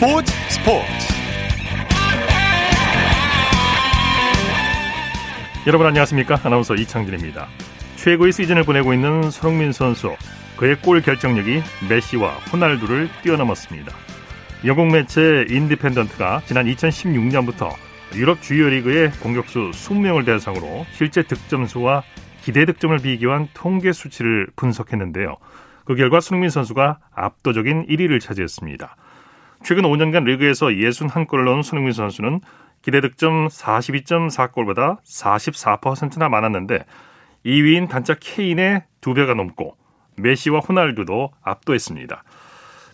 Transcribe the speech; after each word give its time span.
스포츠 0.00 0.32
스포츠 0.48 0.86
여러분 5.66 5.86
안녕하십니까 5.88 6.40
아나운서 6.42 6.74
이창진입니다 6.74 7.46
최고의 7.96 8.32
시즌을 8.32 8.62
보내고 8.62 8.94
있는 8.94 9.30
손흥민 9.30 9.72
선수 9.72 10.16
그의 10.56 10.76
골 10.76 11.02
결정력이 11.02 11.62
메시와 11.90 12.30
호날두를 12.50 13.10
뛰어넘었습니다 13.22 13.92
영국 14.64 14.86
매체 14.86 15.44
인디펜던트가 15.50 16.44
지난 16.46 16.64
2016년부터 16.64 17.68
유럽 18.14 18.40
주요 18.40 18.70
리그의 18.70 19.10
공격수 19.22 19.72
20명을 19.74 20.24
대상으로 20.24 20.86
실제 20.92 21.24
득점수와 21.24 22.04
기대 22.40 22.64
득점을 22.64 22.96
비교한 23.00 23.48
통계 23.52 23.92
수치를 23.92 24.46
분석했는데요. 24.56 25.36
그 25.84 25.94
결과 25.94 26.20
손흥민 26.20 26.48
선수가 26.48 26.98
압도적인 27.14 27.86
1위를 27.86 28.18
차지했습니다. 28.18 28.96
최근 29.62 29.82
5년간 29.84 30.24
리그에서 30.24 30.66
61골을 30.66 31.44
넣은 31.44 31.62
손흥민 31.62 31.92
선수는 31.92 32.40
기대 32.82 33.00
득점 33.00 33.48
42.4골보다 33.48 35.02
44%나 35.02 36.28
많았는데 36.28 36.84
2위인 37.44 37.88
단짝 37.88 38.18
케인의 38.20 38.84
두 39.00 39.14
배가 39.14 39.34
넘고 39.34 39.76
메시와 40.16 40.60
호날두도 40.60 41.30
압도했습니다. 41.42 42.22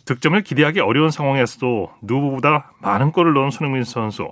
득점을 0.04 0.40
기대하기 0.42 0.80
어려운 0.80 1.10
상황에서도 1.10 1.92
누구보다 2.02 2.72
많은 2.80 3.10
골을 3.10 3.32
넣은 3.34 3.50
손흥민 3.50 3.82
선수. 3.82 4.30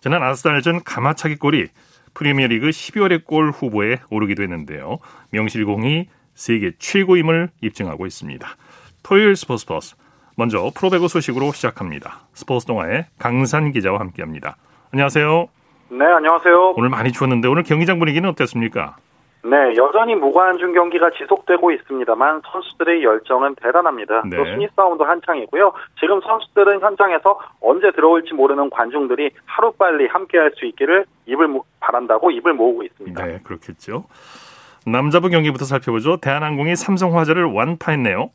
지난 0.00 0.22
아스날전 0.22 0.82
가마차기 0.82 1.36
골이 1.36 1.66
프리미어리그 2.14 2.70
12월의 2.70 3.24
골 3.24 3.50
후보에 3.50 3.98
오르기도 4.08 4.42
했는데요. 4.42 4.98
명실공히 5.30 6.08
세계 6.34 6.72
최고임을 6.78 7.50
입증하고 7.60 8.06
있습니다. 8.06 8.56
토요일 9.02 9.36
스포츠 9.36 9.66
버스 9.66 9.94
먼저 10.40 10.70
프로배구 10.74 11.08
소식으로 11.08 11.52
시작합니다. 11.52 12.20
스포츠 12.32 12.64
동아의 12.64 13.04
강산 13.18 13.72
기자와 13.72 14.00
함께합니다. 14.00 14.56
안녕하세요. 14.90 15.48
네, 15.90 16.04
안녕하세요. 16.06 16.72
오늘 16.78 16.88
많이 16.88 17.12
추웠는데 17.12 17.46
오늘 17.46 17.62
경기장 17.62 17.98
분위기는 17.98 18.26
어땠습니까? 18.26 18.96
네, 19.44 19.74
여전히 19.76 20.14
무관중 20.14 20.72
경기가 20.72 21.10
지속되고 21.10 21.72
있습니다만 21.72 22.40
선수들의 22.50 23.04
열정은 23.04 23.54
대단합니다. 23.56 24.22
네. 24.30 24.38
또 24.38 24.46
순위 24.46 24.66
싸움도 24.74 25.04
한창이고요. 25.04 25.74
지금 26.00 26.22
선수들은 26.22 26.80
현장에서 26.80 27.38
언제 27.60 27.90
들어올지 27.90 28.32
모르는 28.32 28.70
관중들이 28.70 29.32
하루빨리 29.44 30.06
함께할 30.06 30.52
수 30.56 30.64
있기를 30.64 31.04
입을 31.26 31.48
모, 31.48 31.66
바란다고 31.80 32.30
입을 32.30 32.54
모으고 32.54 32.82
있습니다. 32.82 33.26
네, 33.26 33.40
그렇겠죠. 33.42 34.04
남자부 34.86 35.28
경기부터 35.28 35.66
살펴보죠. 35.66 36.16
대한항공이 36.16 36.76
삼성화재를 36.76 37.44
완파했네요. 37.44 38.30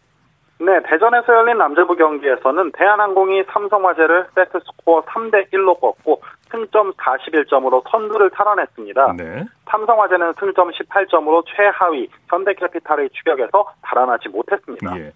네, 0.58 0.82
대전에서 0.84 1.34
열린 1.34 1.58
남자부 1.58 1.96
경기에서는 1.96 2.72
대한항공이 2.72 3.44
삼성화재를 3.52 4.28
세트 4.36 4.60
스코어 4.66 5.04
3대 5.04 5.52
1로 5.52 5.80
꺾고 5.80 6.22
승점 6.50 6.94
41점으로 6.94 7.84
선두를 7.90 8.30
탈환했습니다. 8.30 9.16
네. 9.18 9.46
삼성화재는 9.70 10.34
승점 10.40 10.72
18점으로 10.72 11.44
최하위 11.48 12.08
현대캐피탈의 12.30 13.10
추격에서 13.10 13.74
달아나지 13.82 14.30
못했습니다. 14.30 14.98
예. 14.98 15.12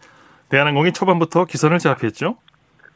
대한항공이 0.50 0.92
초반부터 0.92 1.46
기선을 1.46 1.78
제압했죠. 1.78 2.36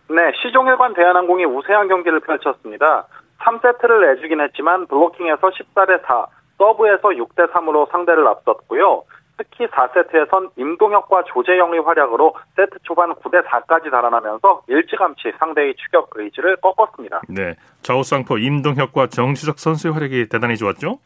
네, 0.10 0.34
시종일관 0.42 0.94
대한항공이 0.96 1.46
우세한 1.46 1.88
경기를 1.88 2.20
펼쳤습니다. 2.20 3.08
3세트를 3.40 4.16
내주긴 4.16 4.42
했지만 4.42 4.88
블로킹에서 4.88 5.50
14대 5.50 6.02
4, 6.06 6.26
서브에서 6.58 7.10
6대 7.10 7.52
3으로 7.52 7.90
상대를 7.90 8.28
앞섰고요. 8.28 9.04
특히 9.38 9.68
4세트에선 9.68 10.52
임동혁과 10.58 11.24
조재영의 11.24 11.82
활약으로 11.82 12.36
세트 12.56 12.80
초반 12.84 13.14
9대 13.16 13.44
4까지 13.46 13.90
달아나면서 13.92 14.64
일찌감치 14.68 15.34
상대의 15.40 15.76
추격 15.76 16.10
의지를 16.14 16.58
꺾었습니다. 16.58 17.22
네. 17.30 17.56
좌우쌍포 17.82 18.38
임동혁과 18.38 19.08
정지석 19.08 19.60
선수의 19.60 19.94
활약이 19.94 20.30
대단히 20.30 20.56
좋았죠. 20.58 21.00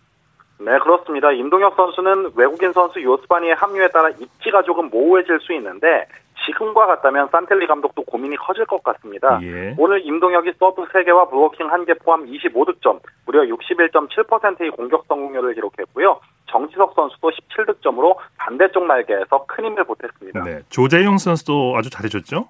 네, 0.60 0.78
그렇습니다. 0.80 1.32
임동혁 1.32 1.76
선수는 1.76 2.32
외국인 2.36 2.74
선수 2.74 3.02
요스바니의 3.02 3.56
합류에 3.56 3.90
따라 3.90 4.10
입지가 4.10 4.64
조금 4.64 4.90
모호해질 4.90 5.40
수 5.40 5.54
있는데 5.54 6.08
지금과 6.46 6.88
같다면 6.88 7.30
산틸리 7.32 7.68
감독도 7.68 8.04
고민이 8.04 8.36
커질 8.38 8.66
것 8.66 8.82
같습니다. 8.84 9.40
예. 9.44 9.76
오늘 9.78 10.06
임동혁이 10.06 10.54
서브 10.58 10.86
3개와 10.86 11.30
블로킹 11.30 11.68
1개 11.68 12.04
포함 12.04 12.26
25득점, 12.26 13.00
무려 13.26 13.44
61.7%의 13.44 14.72
공격 14.72 15.06
성공률을 15.08 15.54
기록했고요. 15.54 16.20
정지석 16.48 16.94
선수도 16.96 17.32
17득점으로 17.32 18.18
반대쪽 18.38 18.86
날개에서 18.86 19.46
큰 19.48 19.66
힘을 19.66 19.84
보탰습니다. 19.84 20.44
네. 20.44 20.62
조재영 20.70 21.18
선수도 21.18 21.76
아주 21.78 21.90
잘해줬죠. 21.90 22.48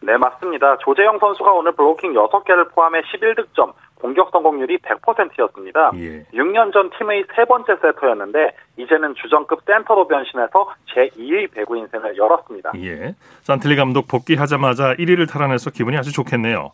네, 0.00 0.16
맞습니다. 0.16 0.76
조재영 0.78 1.18
선수가 1.18 1.52
오늘 1.52 1.72
블로킹 1.72 2.12
6개를 2.14 2.72
포함해 2.72 3.00
11득점, 3.02 3.72
공격 3.96 4.30
성공률이 4.30 4.78
100%였습니다. 4.78 5.90
예. 5.96 6.22
6년 6.32 6.72
전 6.72 6.90
팀의 6.96 7.24
세 7.34 7.44
번째 7.44 7.74
세터였는데 7.80 8.54
이제는 8.76 9.14
주전급 9.16 9.60
센터로 9.66 10.06
변신해서 10.06 10.72
제2의 10.94 11.50
배구 11.52 11.76
인생을 11.76 12.16
열었습니다. 12.16 12.72
예. 12.76 13.14
산틀리 13.42 13.74
감독 13.74 14.06
복귀하자마자 14.06 14.94
1위를 14.94 15.28
탈환해서 15.28 15.70
기분이 15.70 15.96
아주 15.96 16.12
좋겠네요. 16.12 16.70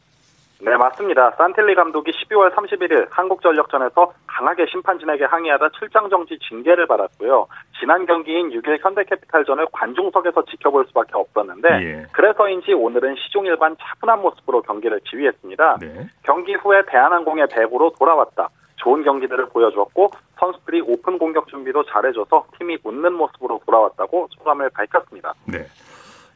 네, 0.64 0.78
맞습니다. 0.78 1.32
산텔리 1.32 1.75
감독이 1.75 2.10
12월 2.10 2.54
31일 2.54 3.06
한국전력전에서 3.10 4.12
강하게 4.26 4.64
심판진에게 4.70 5.26
항의하다 5.26 5.69
출장 5.78 6.08
정지 6.08 6.38
징계를 6.38 6.86
받았고요. 6.86 7.47
지난 7.78 8.06
경기인 8.06 8.48
6일 8.48 8.82
현대캐피탈전을 8.82 9.66
관중석에서 9.72 10.47
지켜볼 10.47 10.86
수밖에 10.88 11.10
없었는데 11.12 11.69
예. 11.69 12.06
그래서인지 12.12 12.72
오늘은 12.72 13.14
시종일관 13.16 13.76
차분한 13.78 14.22
모습으로 14.22 14.62
경기를 14.62 15.00
지휘했습니다. 15.02 15.78
네. 15.82 16.08
경기 16.22 16.54
후에 16.54 16.82
대한항공의 16.86 17.48
배구로 17.52 17.92
돌아왔다. 17.98 18.48
좋은 18.76 19.04
경기들을 19.04 19.50
보여주었고 19.50 20.12
선수들이 20.38 20.81
오픈 20.81 21.19
공격 21.19 21.46
준비도 21.48 21.84
잘해줘서 21.84 22.46
팀이 22.58 22.78
웃는 22.82 23.12
모습으로 23.12 23.60
돌아왔다고 23.66 24.28
소감을 24.38 24.70
밝혔습니다. 24.70 25.34
네. 25.46 25.66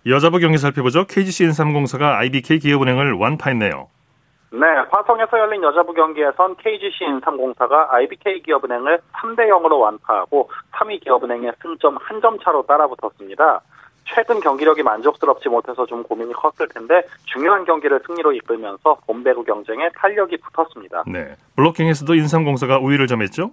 여자부 0.07 0.39
경기 0.39 0.59
살펴보죠. 0.59 1.07
KGC 1.07 1.45
인삼공사가 1.45 2.19
IBK 2.19 2.59
기업은행을 2.59 3.15
완파했네요. 3.15 3.89
네, 4.51 4.61
화성에서 4.91 5.39
열린 5.39 5.63
여자부 5.63 5.93
경기에선 5.93 6.57
KGC 6.57 7.05
인삼공사가 7.05 7.89
IBK 7.95 8.43
기업은행을 8.43 9.01
3대 9.13 9.47
0으로 9.49 9.79
완파하고 9.81 10.51
3위 10.73 11.03
기업은행의 11.05 11.53
승점 11.63 11.99
한 12.01 12.21
점 12.21 12.39
차로 12.41 12.65
따라붙었습니다. 12.67 13.61
최근 14.07 14.41
경기력이 14.41 14.83
만족스럽지 14.83 15.51
못해서 15.51 15.85
좀 15.87 16.03
고민이 16.03 16.33
컸을 16.33 16.69
텐데 16.75 17.03
중요한 17.27 17.65
경기를 17.67 18.01
승리로 18.07 18.33
이끌면서 18.33 18.97
봄배구 19.07 19.45
경쟁에 19.45 19.91
탄력이 19.95 20.39
붙었습니다. 20.39 21.05
네. 21.07 21.37
블로킹에서도 21.57 22.15
인삼공사가 22.15 22.79
우위를 22.79 23.07
점했죠. 23.07 23.51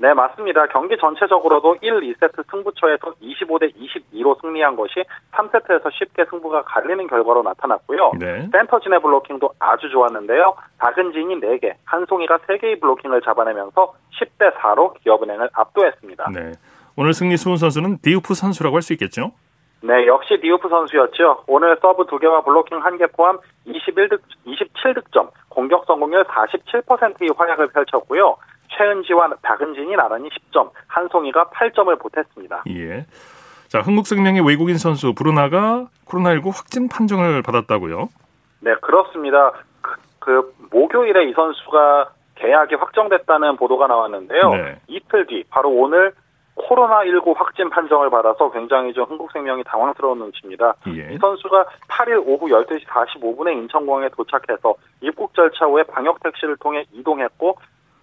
네, 0.00 0.14
맞습니다. 0.14 0.66
경기 0.66 0.96
전체적으로도 0.96 1.78
1, 1.80 2.00
2세트 2.00 2.48
승부처에서 2.50 3.14
25대 3.20 3.74
22로 3.74 4.40
승리한 4.40 4.76
것이 4.76 5.04
3세트에서 5.32 5.90
쉽게 5.92 6.24
승부가 6.30 6.62
갈리는 6.62 7.04
결과로 7.08 7.42
나타났고요. 7.42 8.12
네. 8.18 8.48
센터진의 8.52 9.02
블로킹도 9.02 9.54
아주 9.58 9.90
좋았는데요. 9.90 10.54
박은진이 10.78 11.40
4개, 11.40 11.74
한송이가 11.84 12.38
3개의 12.38 12.80
블로킹을 12.80 13.22
잡아내면서 13.22 13.94
10대 14.20 14.54
4로 14.54 14.94
기업은행을 15.02 15.50
압도했습니다. 15.52 16.30
네. 16.32 16.52
오늘 16.96 17.12
승리 17.12 17.36
수훈 17.36 17.56
선수는 17.56 17.98
디우프 18.00 18.34
선수라고 18.34 18.76
할 18.76 18.82
수 18.82 18.92
있겠죠. 18.92 19.32
네, 19.80 20.06
역시 20.06 20.38
디우프 20.40 20.68
선수였죠. 20.68 21.44
오늘 21.48 21.76
서브 21.80 22.04
2개와 22.06 22.44
블로킹 22.44 22.80
1개 22.80 23.12
포함 23.16 23.38
21득, 23.66 24.20
27득점, 24.46 25.30
공격 25.48 25.84
성공률 25.86 26.24
47%의 26.24 27.30
활약을 27.36 27.68
펼쳤고요. 27.68 28.36
최은지와 28.78 29.28
박은진이 29.42 29.96
나란히 29.96 30.28
10점, 30.30 30.70
한송이가 30.86 31.50
8점을 31.50 31.98
보탰습니다. 31.98 32.62
예. 32.70 33.04
자, 33.68 33.80
흥국생명의 33.80 34.46
외국인 34.46 34.78
선수 34.78 35.12
브루나가 35.12 35.88
코로나19 36.06 36.46
확진 36.54 36.88
판정을 36.88 37.42
받았다고요. 37.42 38.08
네, 38.60 38.74
그렇습니다. 38.80 39.52
그, 39.82 39.96
그 40.20 40.54
목요일에 40.70 41.28
이 41.28 41.32
선수가 41.34 42.10
계약이 42.36 42.76
확정됐다는 42.76 43.56
보도가 43.56 43.88
나왔는데요. 43.88 44.50
네. 44.50 44.80
이틀 44.86 45.26
뒤, 45.26 45.44
바로 45.50 45.70
오늘 45.70 46.12
코로나19 46.56 47.36
확진 47.36 47.70
판정을 47.70 48.10
받아서 48.10 48.50
굉장히 48.50 48.92
좀 48.92 49.04
흥국생명이 49.04 49.64
당황스러운 49.64 50.18
눈치입니다. 50.18 50.74
예. 50.88 51.14
이 51.14 51.18
선수가 51.18 51.66
8일 51.88 52.22
오후 52.26 52.48
12시 52.48 52.84
45분에 52.84 53.52
인천공항에 53.52 54.08
도착해서 54.10 54.74
입국 55.00 55.34
절차 55.34 55.66
후에 55.66 55.84
방역 55.84 56.22
택시를 56.22 56.56
통해 56.56 56.84
이동했고 56.92 57.58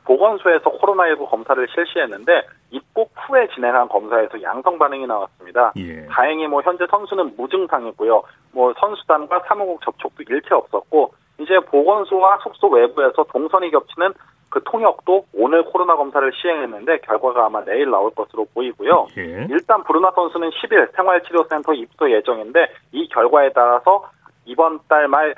보건소에서 0.06 0.72
코로나19 0.72 1.30
검사를 1.30 1.68
실시했는데 1.68 2.44
입국 2.72 3.12
후에 3.16 3.48
진행한 3.54 3.90
검사에서 3.90 4.42
양성 4.42 4.78
반응이 4.78 5.06
나왔습니다. 5.07 5.74
예. 5.78 6.06
다행히 6.07 6.48
뭐 6.48 6.62
현재 6.62 6.86
선수는 6.90 7.36
무증상이고요. 7.36 8.24
뭐 8.54 8.74
선수단과 8.80 9.44
사무국 9.48 9.81
접촉도 9.84 10.24
일체 10.30 10.54
없었고 10.54 11.13
이제 11.40 11.60
보건소와 11.60 12.40
숙소 12.44 12.69
외부에서 12.69 13.24
동선이 13.31 13.72
겹치는 13.72 14.13
그 14.50 14.62
통역도 14.63 15.25
오늘 15.34 15.63
코로나 15.63 15.98
검사를 15.98 16.31
시행했는데 16.34 17.00
결과가 17.00 17.48
아마 17.48 17.63
내일 17.66 17.90
나올 17.90 18.12
것으로 18.12 18.46
보이고요. 18.54 19.08
예. 19.18 19.48
일단 19.50 19.84
브루나 19.84 20.12
선수는 20.12 20.51
10일 20.51 20.96
생활치료센터 20.96 21.74
입소 21.74 22.12
예정인데 22.12 22.68
이 22.94 23.10
결과에 23.10 23.51
따라서 23.54 24.10
이번 24.46 24.80
달 24.88 25.08
말 25.08 25.36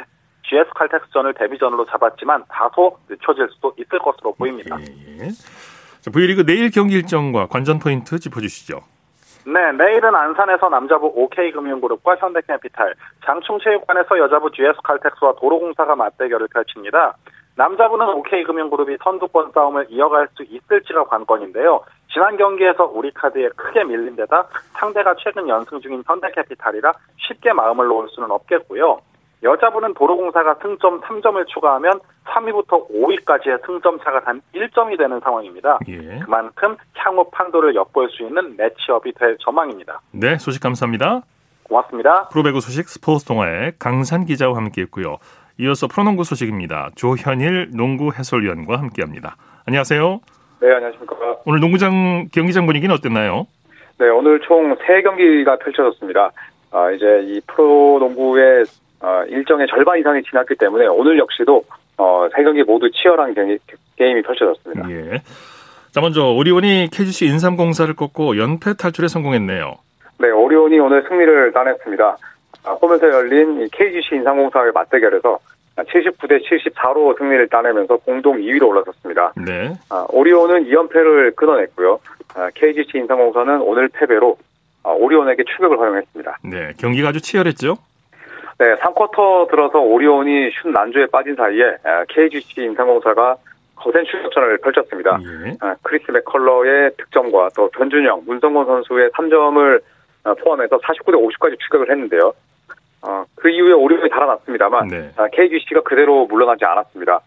GS 0.48 0.70
칼텍스전을 0.76 1.34
데뷔전으로 1.34 1.86
잡았지만 1.86 2.46
다소 2.50 2.98
늦춰질 3.10 3.50
수도 3.52 3.74
있을 3.78 4.00
것으로 4.00 4.34
보입니다. 4.34 4.78
예, 4.80 5.26
예. 5.26 5.30
자, 6.02 6.12
V리그 6.12 6.46
내일 6.46 6.72
경기 6.72 6.96
일정과 6.96 7.48
관전 7.48 7.80
포인트 7.80 8.18
짚어주시죠. 8.18 8.80
네, 9.46 9.72
내일은 9.72 10.14
안산에서 10.14 10.68
남자부 10.68 11.12
OK금융그룹과 11.16 12.18
현대캐피탈, 12.18 12.96
장충체육관에서 13.26 14.20
여자부 14.20 14.52
GS칼텍스와 14.52 15.36
도로공사가 15.40 15.96
맞대결을 15.96 16.50
펼칩니다. 16.54 17.16
남자부는 17.56 18.10
OK금융그룹이 18.10 18.98
선두권 19.02 19.52
싸움을 19.54 19.88
이어갈 19.90 20.28
수 20.36 20.44
있을지가 20.44 21.06
관건인데요. 21.06 21.82
지난 22.12 22.38
경기에서 22.38 22.86
우리카드에 22.86 23.50
크게 23.56 23.84
밀린 23.84 24.16
데다 24.16 24.48
상대가 24.74 25.16
최근 25.16 25.48
연승 25.48 25.80
중인 25.80 26.04
현대캐피탈이라 26.06 26.94
쉽게 27.18 27.54
마음을 27.54 27.88
놓을 27.88 28.10
수는 28.10 28.30
없겠고요. 28.32 29.00
여자부는 29.44 29.94
도로공사가 29.94 30.56
승점 30.62 31.02
3점을 31.02 31.48
추가하면 31.48 32.00
3위부터 32.26 32.90
5위까지의 32.90 33.66
승점 33.66 34.00
차가 34.00 34.22
단 34.22 34.42
1점이 34.56 34.98
되는 34.98 35.20
상황입니다. 35.20 35.80
예. 35.88 36.20
그만큼 36.20 36.76
향후 36.96 37.30
판도를 37.32 37.76
엿볼 37.76 38.10
수 38.10 38.24
있는 38.24 38.56
매치업이 38.58 39.14
될 39.14 39.38
전망입니다. 39.40 40.02
네, 40.12 40.38
소식 40.38 40.62
감사합니다. 40.62 41.22
고맙습니다. 41.64 42.30
프로배구 42.30 42.62
소식 42.62 42.88
스포츠 42.90 43.26
동아의 43.26 43.74
강산 43.78 44.26
기자와 44.26 44.56
함께했고요. 44.58 45.18
이어서 45.60 45.88
프로농구 45.88 46.24
소식입니다. 46.24 46.92
조현일 46.96 47.72
농구 47.76 48.12
해설위원과 48.14 48.78
함께합니다. 48.78 49.36
안녕하세요. 49.66 50.20
네, 50.62 50.74
안녕하십니까. 50.74 51.16
오늘 51.46 51.60
농구장 51.60 52.30
경기장 52.32 52.66
분위기는 52.66 52.94
어땠나요? 52.94 53.48
네, 54.00 54.08
오늘 54.10 54.40
총 54.42 54.76
3경기가 54.76 55.60
펼쳐졌습니다. 55.60 56.32
아, 56.72 56.92
이제 56.92 57.22
이 57.26 57.42
프로농구의 57.48 58.66
어, 59.02 59.24
일정의 59.28 59.68
절반 59.68 60.00
이상이 60.00 60.24
지났기 60.24 60.56
때문에 60.56 60.88
오늘 60.88 61.18
역시도 61.20 61.64
어, 61.98 62.28
세 62.36 62.44
경기 62.44 62.64
모두 62.64 62.90
치열한 62.92 63.34
경기, 63.34 63.58
게임이 63.96 64.22
펼쳐졌습니다. 64.22 64.90
예. 64.92 65.22
자 65.92 66.02
먼저 66.02 66.32
오리온이 66.32 66.90
KGC 66.92 67.26
인삼공사를 67.26 67.94
꺾고 67.96 68.38
연패 68.38 68.76
탈출에 68.76 69.08
성공했네요. 69.08 69.76
네, 70.20 70.30
오리온이 70.30 70.80
오늘 70.80 71.04
승리를 71.08 71.52
따냈습니다. 71.54 72.18
아, 72.66 72.72
홈에서 72.72 73.10
열린 73.10 73.68
KGC 73.72 74.16
인삼공사의 74.16 74.72
맞대결에서 74.74 75.40
79대 75.78 76.42
74로 76.44 77.18
승리를 77.18 77.48
따내면서 77.50 77.98
공동 77.98 78.38
2위로 78.38 78.68
올라섰습니다. 78.68 79.34
네. 79.46 79.74
아, 79.90 80.06
오리온은 80.10 80.66
2연패를 80.66 81.36
끊어냈고요. 81.36 82.00
아, 82.36 82.50
KGC 82.56 82.98
인삼공사는 82.98 83.62
오늘 83.62 83.88
패배로 83.90 84.38
아, 84.84 84.90
오리온에게 84.90 85.44
추격을 85.44 85.78
허용했습니다. 85.78 86.38
네, 86.46 86.74
경기가 86.80 87.10
아주 87.10 87.22
치열했죠? 87.22 87.78
네, 88.60 88.76
3쿼터 88.76 89.50
들어서 89.50 89.80
오리온이 89.80 90.50
슛 90.62 90.70
난조에 90.70 91.08
빠진 91.08 91.36
사이에 91.36 91.78
KGC 92.10 92.62
인삼공사가 92.64 93.36
거센 93.76 94.04
추격전을 94.06 94.58
펼쳤습니다. 94.58 95.20
예. 95.22 95.56
크리스 95.84 96.10
맥컬러의 96.10 96.92
득점과 96.98 97.50
또 97.56 97.70
변준영, 97.70 98.24
문성곤 98.26 98.66
선수의 98.66 99.12
3점을 99.12 99.82
어, 100.24 100.34
포함해서 100.34 100.80
49대 100.80 101.14
50까지 101.14 101.60
추격을 101.60 101.92
했는데요. 101.92 102.34
어, 103.04 103.24
그 103.36 103.50
이후에 103.50 103.74
오리온이 103.74 104.10
달아났습니다만 104.10 104.88
네. 104.88 105.12
KGC가 105.32 105.82
그대로 105.82 106.26
물러나지 106.26 106.66
않았습니다. 106.66 107.20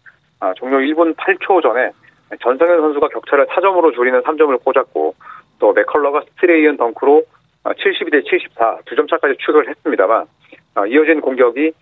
종료 0.56 0.78
1분 0.78 1.14
8초 1.16 1.62
전에 1.62 1.90
전성현 2.42 2.80
선수가 2.80 3.08
격차를 3.08 3.46
4점으로 3.46 3.94
줄이는 3.94 4.22
3점을 4.22 4.64
꽂았고 4.64 5.14
또 5.60 5.72
맥컬러가 5.72 6.22
스트레이언 6.32 6.76
덩크로 6.78 7.22
72대 7.64 8.24
74 8.24 8.78
두 8.86 8.96
점 8.96 9.06
차까지 9.06 9.36
추격을 9.38 9.68
했습니다만 9.68 10.22
어, 10.22 10.26
이어진 10.88 11.20
공격이 11.20 11.72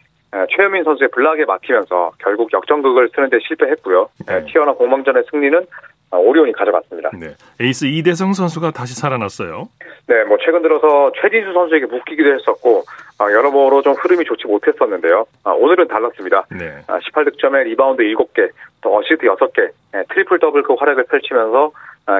최현민 0.56 0.84
선수의 0.84 1.10
블락에 1.12 1.44
막히면서 1.44 2.12
결국 2.18 2.52
역전극을 2.52 3.10
쓰는 3.14 3.30
데 3.30 3.38
실패했고요. 3.46 4.08
네. 4.26 4.44
치열한 4.46 4.72
공방전의 4.72 5.24
승리는 5.30 5.66
어, 6.10 6.18
오리온이 6.18 6.52
가져갔습니다. 6.52 7.10
네. 7.18 7.34
에이스 7.60 7.84
이대성 7.84 8.32
선수가 8.32 8.70
다시 8.70 8.94
살아났어요. 8.94 9.68
네, 10.06 10.24
뭐 10.24 10.38
최근 10.42 10.62
들어서 10.62 11.12
최진수 11.20 11.52
선수에게 11.52 11.84
묶이기도 11.86 12.32
했었고 12.32 12.84
어, 13.20 13.24
여러모로 13.30 13.82
좀 13.82 13.92
흐름이 13.92 14.24
좋지 14.24 14.46
못했었는데요. 14.46 15.26
오늘은 15.44 15.88
달랐습니다. 15.88 16.46
네. 16.50 16.82
18득점에 16.86 17.64
리바운드 17.64 18.02
7개, 18.02 18.50
또 18.80 18.96
어시스트 18.96 19.26
6개, 19.26 19.70
트리플 20.08 20.38
더블급 20.38 20.74
활약을 20.74 21.04
펼치면서 21.04 21.72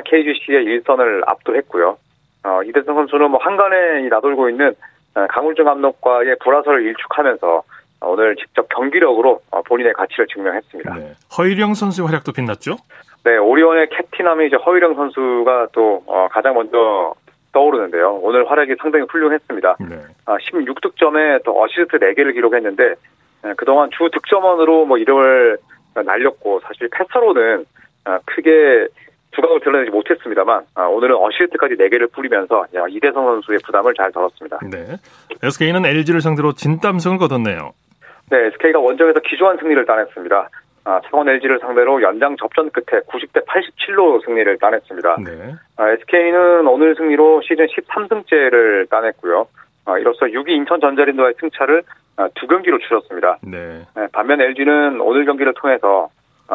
KGC의 0.05 0.65
일선을 0.65 1.23
압도했고요. 1.27 1.97
이대성 2.67 2.95
선수는 2.95 3.31
뭐 3.31 3.41
항간에 3.41 4.07
나돌고 4.09 4.51
있는 4.51 4.69
어, 4.69 4.75
강을준 5.27 5.65
감독과의 5.65 6.37
불화설을 6.41 6.85
일축하면서 6.87 7.63
오늘 8.03 8.37
직접 8.37 8.69
경기력으로 8.69 9.41
어, 9.51 9.63
본인의 9.63 9.93
가치를 9.95 10.27
증명했습니다. 10.29 10.95
네. 10.95 11.15
허일영 11.37 11.75
선수의 11.75 12.07
활약도 12.07 12.33
빛났죠? 12.33 12.77
네, 13.25 13.37
오리온의 13.37 13.89
캡틴 13.91 14.19
하면 14.19 14.47
이제 14.47 14.57
허일영 14.57 14.95
선수가 14.95 15.69
또 15.73 16.03
어, 16.07 16.29
가장 16.31 16.55
먼저 16.55 17.15
떠오르는데요. 17.53 18.21
오늘 18.23 18.49
활약이 18.49 18.77
상당히 18.81 19.05
훌륭했습니다. 19.09 19.77
네. 19.89 19.97
16득점에 20.27 21.43
또 21.45 21.61
어시스트 21.61 21.99
4개를 21.99 22.35
기록했는데 22.35 22.95
그동안 23.57 23.91
주 23.91 24.09
득점원으로 24.13 24.85
뭐 24.85 24.99
이름을 24.99 25.59
날렸고 25.95 26.61
사실 26.61 26.89
패서로는 26.93 27.65
크게 28.27 28.89
두각을 29.33 29.61
드러내지 29.61 29.91
못했습니다만 29.91 30.65
아, 30.75 30.85
오늘은 30.85 31.17
어시스트까지 31.17 31.75
4개를 31.75 32.11
뿌리면서 32.13 32.67
이대성 32.89 33.25
선수의 33.25 33.59
부담을 33.65 33.95
잘 33.95 34.11
덜었습니다. 34.13 34.61
네. 34.71 34.97
SK는 35.43 35.85
LG를 35.85 36.21
상대로 36.21 36.53
진땀승을 36.53 37.19
거뒀네요. 37.19 37.73
네, 38.31 38.47
SK가 38.47 38.79
원정에서 38.79 39.21
기조한 39.21 39.59
승리를 39.59 39.85
따냈습니다. 39.87 40.49
아, 40.85 41.01
창원 41.11 41.29
LG를 41.29 41.59
상대로 41.61 42.01
연장 42.03 42.37
접전 42.39 42.71
끝에 42.71 43.01
90대 43.03 43.45
87로 43.47 44.25
승리를 44.25 44.59
따냈습니다. 44.59 45.17
네. 45.25 45.55
아, 45.77 45.91
SK는 45.91 46.67
오늘 46.67 46.95
승리로 46.97 47.43
시즌 47.43 47.67
13승째를 47.67 48.89
따냈고요. 48.89 49.47
아, 49.85 49.99
이로써 49.99 50.27
6위 50.27 50.51
인천 50.51 50.81
전자랜드와의 50.81 51.35
승차를 51.41 51.83
아, 52.17 52.29
두 52.35 52.47
경기로 52.47 52.79
줄였습니다. 52.79 53.39
네. 53.43 53.83
네, 53.95 54.07
반면 54.13 54.41
LG는 54.41 55.01
오늘 55.01 55.25
경기를 55.25 55.55
통해서 55.55 56.09
어, 56.09 56.11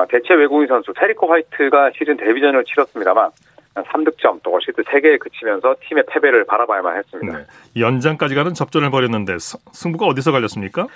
대체 0.09 0.33
외국인 0.33 0.67
선수 0.67 0.91
테리코 0.95 1.27
화이트가 1.27 1.91
시즌 1.97 2.17
데뷔전을 2.17 2.63
치렀습니다만 2.65 3.29
3득점 3.75 4.39
또 4.43 4.55
어시스트 4.55 4.83
3개에 4.83 5.19
그치면서 5.19 5.75
팀의 5.81 6.03
패배를 6.07 6.45
바라봐야만 6.45 6.97
했습니다. 6.97 7.37
네. 7.37 7.45
연장까지 7.79 8.35
가는 8.35 8.53
접전을 8.53 8.91
벌였는데 8.91 9.37
승부가 9.39 10.05
어디서 10.05 10.31
갈렸습니까? 10.31 10.87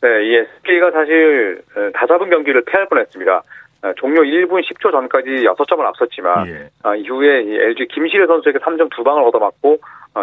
네, 0.00 0.08
이 0.26 0.34
SK가 0.34 0.90
사실 0.90 1.62
어, 1.76 1.90
다잡은 1.94 2.30
경기를 2.30 2.64
패할 2.64 2.88
뻔했습니다. 2.88 3.42
어, 3.82 3.92
종료 3.96 4.22
1분 4.22 4.62
10초 4.62 4.90
전까지 4.90 5.28
6점을 5.28 5.80
앞섰지만 5.80 6.46
예. 6.48 6.98
이후에 6.98 7.40
LG 7.68 7.86
김시래 7.88 8.26
선수에게 8.26 8.58
3점 8.58 8.90
두 8.94 9.04
방을 9.04 9.22
얻어맞고 9.22 9.78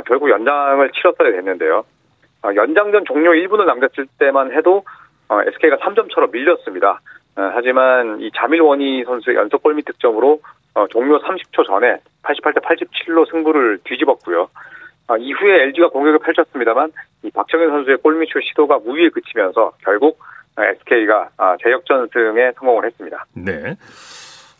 결국 0.06 0.30
연장을 0.30 0.90
치렀어야 0.92 1.32
됐는데요. 1.32 1.86
연장전 2.44 3.06
종료 3.06 3.32
1분을 3.32 3.66
남겼을 3.66 4.08
때만 4.18 4.52
해도 4.54 4.84
SK가 5.30 5.78
3점처럼 5.78 6.32
밀렸습니다. 6.32 7.00
어, 7.36 7.52
하지만 7.54 8.20
이 8.22 8.30
자밀원이 8.36 9.04
선수의 9.06 9.38
연속 9.38 9.64
골밑 9.64 9.86
득점으로 9.86 10.40
어, 10.76 10.88
종료 10.88 11.20
30초 11.20 11.66
전에 11.66 11.98
88대 12.24 12.62
87로 12.62 13.30
승부를 13.30 13.80
뒤집었고요. 13.84 14.50
어, 15.08 15.18
이후에 15.18 15.64
LG가 15.64 15.90
공격을 15.90 16.20
펼쳤습니다만 16.20 16.92
이 17.24 17.32
박정현 17.32 17.70
선수의 17.70 17.98
골밑슛 17.98 18.42
시도가 18.44 18.80
무위에 18.80 19.10
그치면서 19.10 19.74
결국 19.84 20.20
SK가 20.58 21.30
재역전승에 21.64 22.52
성공을 22.58 22.86
했습니다. 22.86 23.26
네. 23.36 23.76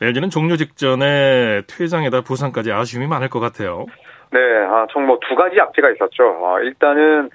LG는 0.02 0.30
종료 0.32 0.58
직전에 0.58 1.62
퇴장에다 1.68 2.22
부상까지 2.22 2.72
아쉬움이 2.72 3.08
많을 3.08 3.30
것 3.30 3.40
같아요. 3.40 3.86
네, 4.32 4.40
아, 4.40 4.88
총뭐 4.90 5.20
두 5.28 5.36
가지 5.36 5.60
악재가 5.60 5.92
있었죠. 5.92 6.24
어, 6.42 6.60
일단은 6.62 7.30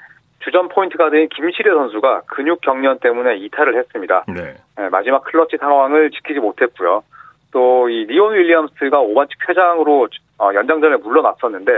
주전 0.48 0.68
포인트 0.68 1.10
가드인 1.10 1.28
김시래 1.28 1.70
선수가 1.70 2.22
근육 2.26 2.62
경련 2.62 2.98
때문에 2.98 3.36
이탈을 3.36 3.76
했습니다. 3.76 4.24
네. 4.28 4.54
네, 4.78 4.88
마지막 4.88 5.22
클러치 5.24 5.58
상황을 5.58 6.10
지키지 6.10 6.40
못했고요. 6.40 7.02
또 7.52 7.88
이 7.88 8.04
리온 8.04 8.34
윌리엄스가 8.34 8.98
5반칙 8.98 9.30
퇴장으로 9.46 10.08
어, 10.38 10.50
연장전에 10.54 10.96
물러났었는데 10.96 11.72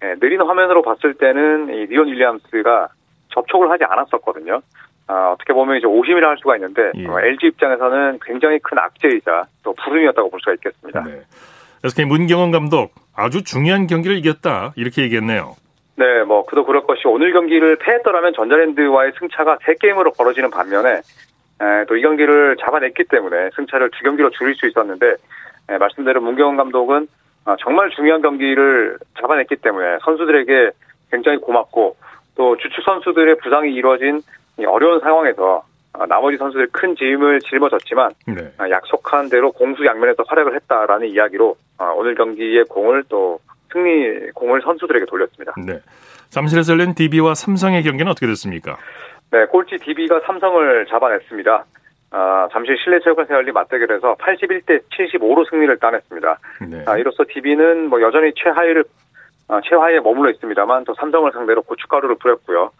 네, 0.00 0.14
느린 0.20 0.40
화면으로 0.40 0.82
봤을 0.82 1.14
때는 1.14 1.68
이 1.74 1.86
리온 1.86 2.08
윌리엄스가 2.08 2.88
접촉을 3.32 3.70
하지 3.70 3.84
않았었거든요. 3.84 4.60
어, 5.08 5.32
어떻게 5.34 5.52
보면 5.52 5.76
이제 5.76 5.86
오심이라 5.86 6.28
할 6.28 6.36
수가 6.38 6.56
있는데 6.56 6.92
예. 6.96 7.06
어, 7.06 7.20
LG 7.20 7.46
입장에서는 7.48 8.18
굉장히 8.24 8.58
큰 8.60 8.78
악재이자 8.78 9.44
또 9.62 9.74
부름이었다고 9.74 10.30
볼 10.30 10.40
수가 10.40 10.54
있겠습니다. 10.54 11.04
네. 11.04 11.20
SK 11.84 12.06
문경원 12.06 12.50
감독 12.50 12.92
아주 13.14 13.44
중요한 13.44 13.86
경기를 13.86 14.16
이겼다 14.16 14.72
이렇게 14.76 15.02
얘기했네요. 15.02 15.54
네, 15.96 16.22
뭐 16.24 16.44
그도 16.44 16.64
그럴 16.64 16.82
것이 16.82 17.02
오늘 17.06 17.32
경기를 17.32 17.76
패했더라면 17.76 18.34
전자랜드와의 18.34 19.12
승차가 19.18 19.58
3게임으로 19.58 20.16
벌어지는 20.16 20.50
반면에 20.50 21.00
또 21.88 21.96
이 21.96 22.02
경기를 22.02 22.56
잡아냈기 22.60 23.04
때문에 23.04 23.50
승차를 23.56 23.90
두 23.90 24.04
경기로 24.04 24.30
줄일 24.30 24.54
수 24.56 24.66
있었는데 24.66 25.14
에, 25.70 25.78
말씀대로 25.78 26.20
문경원 26.20 26.56
감독은 26.56 27.08
아, 27.46 27.56
정말 27.60 27.90
중요한 27.90 28.20
경기를 28.20 28.98
잡아냈기 29.18 29.56
때문에 29.56 29.98
선수들에게 30.02 30.70
굉장히 31.10 31.38
고맙고 31.38 31.96
또 32.36 32.56
주축 32.58 32.84
선수들의 32.84 33.38
부상이 33.38 33.72
이루어진 33.72 34.20
어려운 34.66 35.00
상황에서 35.00 35.64
나머지 36.08 36.36
선수들 36.36 36.68
큰 36.72 36.94
짐을 36.94 37.40
짊어졌지만 37.40 38.10
네. 38.26 38.52
약속한 38.70 39.30
대로 39.30 39.50
공수 39.52 39.86
양면에서 39.86 40.24
활약을 40.26 40.54
했다라는 40.56 41.08
이야기로 41.08 41.56
오늘 41.96 42.14
경기의 42.14 42.64
공을 42.64 43.04
또 43.08 43.38
승리 43.72 44.30
공을 44.32 44.62
선수들에게 44.62 45.06
돌렸습니다. 45.06 45.54
네. 45.64 45.80
잠실에서 46.30 46.72
열린 46.72 46.94
DB와 46.94 47.34
삼성의 47.34 47.82
경기는 47.82 48.10
어떻게 48.10 48.26
됐습니까? 48.26 48.76
네, 49.30 49.44
꼴찌 49.46 49.76
DB가 49.78 50.20
삼성을 50.26 50.86
잡아냈습니다. 50.86 51.64
아, 52.10 52.48
잠실 52.52 52.76
실내체육관에서 52.78 53.34
열린 53.34 53.52
맞대결에서 53.52 54.16
81대 54.16 54.80
75로 54.90 55.48
승리를 55.50 55.76
따냈습니다. 55.78 56.38
네. 56.70 56.84
아, 56.86 56.96
이로써 56.96 57.24
DB는 57.28 57.88
뭐 57.88 58.00
여전히 58.00 58.32
최하위를 58.36 58.84
아, 59.48 59.60
최하위에 59.64 60.00
머물러 60.00 60.30
있습니다만 60.30 60.84
또 60.84 60.94
삼성을 60.94 61.30
상대로 61.32 61.62
고춧가루를 61.62 62.16
뿌렸고요. 62.16 62.70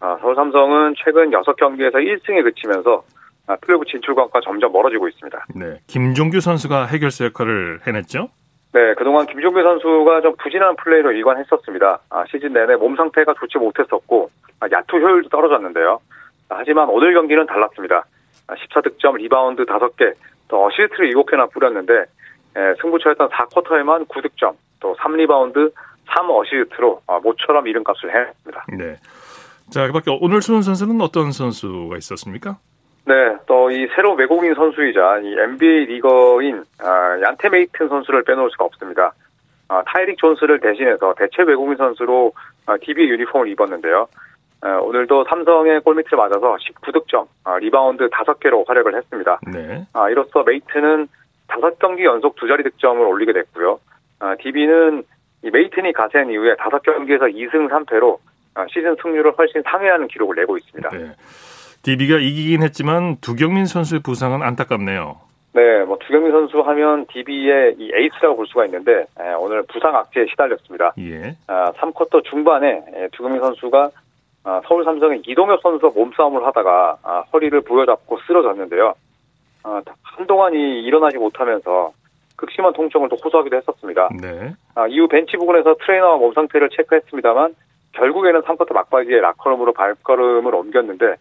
아, 0.00 0.18
서울 0.20 0.34
삼성은 0.34 0.94
최근 1.02 1.30
6경기에서 1.30 1.94
1승에 1.94 2.42
그치면서 2.42 3.04
아, 3.46 3.56
플레이오프 3.56 3.86
진출권과 3.86 4.40
점점 4.44 4.72
멀어지고 4.72 5.08
있습니다. 5.08 5.46
네, 5.54 5.78
김종규 5.86 6.40
선수가 6.40 6.86
해결사 6.86 7.26
역할을 7.26 7.80
해냈죠? 7.86 8.28
네, 8.72 8.94
그동안 8.94 9.26
김종규 9.26 9.62
선수가 9.62 10.22
좀 10.22 10.34
부진한 10.36 10.76
플레이로 10.76 11.12
일관했었습니다. 11.12 11.98
아, 12.08 12.24
시즌 12.30 12.54
내내 12.54 12.76
몸 12.76 12.96
상태가 12.96 13.34
좋지 13.38 13.58
못했었고 13.58 14.30
아, 14.60 14.66
야투 14.70 14.96
효율도 14.96 15.28
떨어졌는데요. 15.28 16.00
아, 16.48 16.56
하지만 16.58 16.88
오늘 16.88 17.12
경기는 17.12 17.44
달랐습니다. 17.46 18.04
14득점, 18.48 19.18
리바운드 19.18 19.64
5개, 19.66 20.14
또 20.48 20.64
어시스트를 20.66 21.12
7개나 21.12 21.50
뿌렸는데 21.52 22.04
예, 22.56 22.74
승부처였던 22.80 23.28
4쿼터에만 23.28 24.08
9득점, 24.08 24.54
또 24.80 24.94
3리바운드, 24.96 25.72
3어시스트로 26.08 27.00
아, 27.06 27.18
모처럼 27.20 27.66
이름값을 27.66 28.10
해냈습니다. 28.14 28.66
네. 28.78 28.96
자, 29.70 29.86
그 29.86 29.92
밖에 29.92 30.16
오늘 30.20 30.42
수훈 30.42 30.62
선수는 30.62 31.00
어떤 31.00 31.32
선수가 31.32 31.96
있었습니까? 31.96 32.58
네, 33.04 33.36
또 33.46 33.70
이 33.70 33.88
새로운 33.94 34.18
외국인 34.18 34.54
선수이자 34.54 35.18
이 35.18 35.32
NBA 35.32 35.86
리거인 35.86 36.64
아, 36.80 37.20
얀테 37.22 37.48
메이튼 37.48 37.88
선수를 37.88 38.22
빼놓을 38.24 38.50
수가 38.50 38.64
없습니다. 38.64 39.12
아, 39.68 39.82
타이릭 39.86 40.18
존스를 40.18 40.60
대신해서 40.60 41.14
대체 41.16 41.42
외국인 41.42 41.76
선수로 41.76 42.32
아, 42.66 42.76
DB 42.76 43.08
유니폼을 43.08 43.48
입었는데요. 43.48 44.06
아, 44.60 44.76
오늘도 44.76 45.24
삼성의 45.24 45.80
골밑을 45.80 46.16
맞아서 46.16 46.56
19득점, 46.56 47.26
아, 47.44 47.58
리바운드 47.58 48.08
5개로 48.08 48.66
활약을 48.68 48.94
했습니다. 48.94 49.40
네. 49.52 49.84
아, 49.92 50.08
이로써 50.10 50.42
메이튼은 50.44 51.08
5경기 51.48 52.04
연속 52.04 52.36
두 52.36 52.46
자리 52.46 52.62
득점을 52.62 53.04
올리게 53.04 53.32
됐고요. 53.32 53.80
아, 54.20 54.36
DB는 54.36 55.02
이 55.44 55.50
메이튼이 55.50 55.92
가세한 55.92 56.30
이후에 56.30 56.54
5경기에서 56.54 57.34
2승 57.34 57.68
3패로 57.68 58.18
아, 58.54 58.66
시즌 58.68 58.94
승률을 59.02 59.32
훨씬 59.36 59.62
상회하는 59.62 60.06
기록을 60.08 60.36
내고 60.36 60.56
있습니다. 60.56 60.90
네. 60.90 61.10
DB가 61.82 62.18
이기긴 62.18 62.62
했지만 62.62 63.16
두경민 63.20 63.66
선수의 63.66 64.02
부상은 64.02 64.42
안타깝네요. 64.42 65.16
네, 65.54 65.84
뭐 65.84 65.98
두경민 65.98 66.32
선수 66.32 66.60
하면 66.60 67.06
DB의 67.12 67.76
이 67.78 67.90
에이스라고 67.94 68.36
볼 68.36 68.46
수가 68.46 68.64
있는데 68.66 69.06
에, 69.20 69.34
오늘 69.38 69.62
부상 69.64 69.94
악재에 69.94 70.26
시달렸습니다. 70.30 70.94
예. 70.98 71.36
아, 71.46 71.72
3쿼터 71.72 72.24
중반에 72.24 72.84
에, 72.94 73.08
두경민 73.12 73.40
선수가 73.40 73.90
아, 74.44 74.60
서울 74.66 74.84
삼성의 74.84 75.22
이동엽 75.26 75.60
선수와 75.60 75.92
몸싸움을 75.94 76.44
하다가 76.46 76.98
아, 77.02 77.24
허리를 77.32 77.60
부여잡고 77.60 78.18
쓰러졌는데요. 78.26 78.94
아, 79.64 79.82
한동안 80.02 80.54
이 80.54 80.82
일어나지 80.82 81.18
못하면서 81.18 81.92
극심한 82.36 82.72
통증을 82.72 83.08
또 83.08 83.16
호소하기도 83.16 83.56
했었습니다. 83.56 84.08
네. 84.20 84.54
아, 84.74 84.86
이후 84.86 85.06
벤치 85.06 85.36
부근에서 85.36 85.74
트레이너와 85.80 86.16
몸 86.16 86.32
상태를 86.32 86.70
체크했습니다만 86.70 87.54
결국에는 87.92 88.40
3쿼터 88.40 88.72
막바지에 88.72 89.20
라커룸으로 89.20 89.74
발걸음을 89.74 90.54
옮겼는데 90.54 91.06
아, 91.06 91.14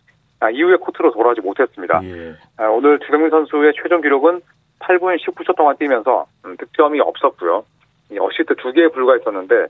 이후에 0.50 0.78
코트로 0.78 1.12
돌아오지 1.12 1.42
못했습니다. 1.42 2.02
예. 2.04 2.36
아, 2.58 2.66
오늘 2.66 3.00
두경민 3.00 3.30
선수의 3.30 3.74
최종 3.82 4.02
기록은 4.02 4.42
8분 4.80 5.20
19초 5.20 5.56
동안 5.56 5.78
뛰면서 5.78 6.26
음, 6.46 6.58
득점이 6.58 7.00
없었고요. 7.00 7.64
어시스트 8.20 8.56
2개에 8.56 8.92
불과했었는데 8.94 9.68